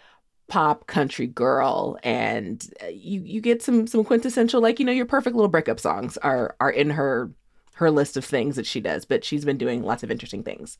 pop 0.47 0.87
country 0.87 1.27
girl. 1.27 1.97
And 2.03 2.65
uh, 2.83 2.87
you 2.87 3.21
you 3.21 3.41
get 3.41 3.61
some 3.61 3.87
some 3.87 4.03
quintessential 4.03 4.61
like 4.61 4.79
you 4.79 4.85
know 4.85 4.91
your 4.91 5.05
perfect 5.05 5.35
little 5.35 5.49
breakup 5.49 5.79
songs 5.79 6.17
are 6.17 6.55
are 6.59 6.71
in 6.71 6.89
her 6.91 7.31
her 7.73 7.91
list 7.91 8.17
of 8.17 8.25
things 8.25 8.55
that 8.55 8.65
she 8.65 8.79
does. 8.81 9.05
But 9.05 9.23
she's 9.23 9.45
been 9.45 9.57
doing 9.57 9.83
lots 9.83 10.03
of 10.03 10.11
interesting 10.11 10.43
things 10.43 10.77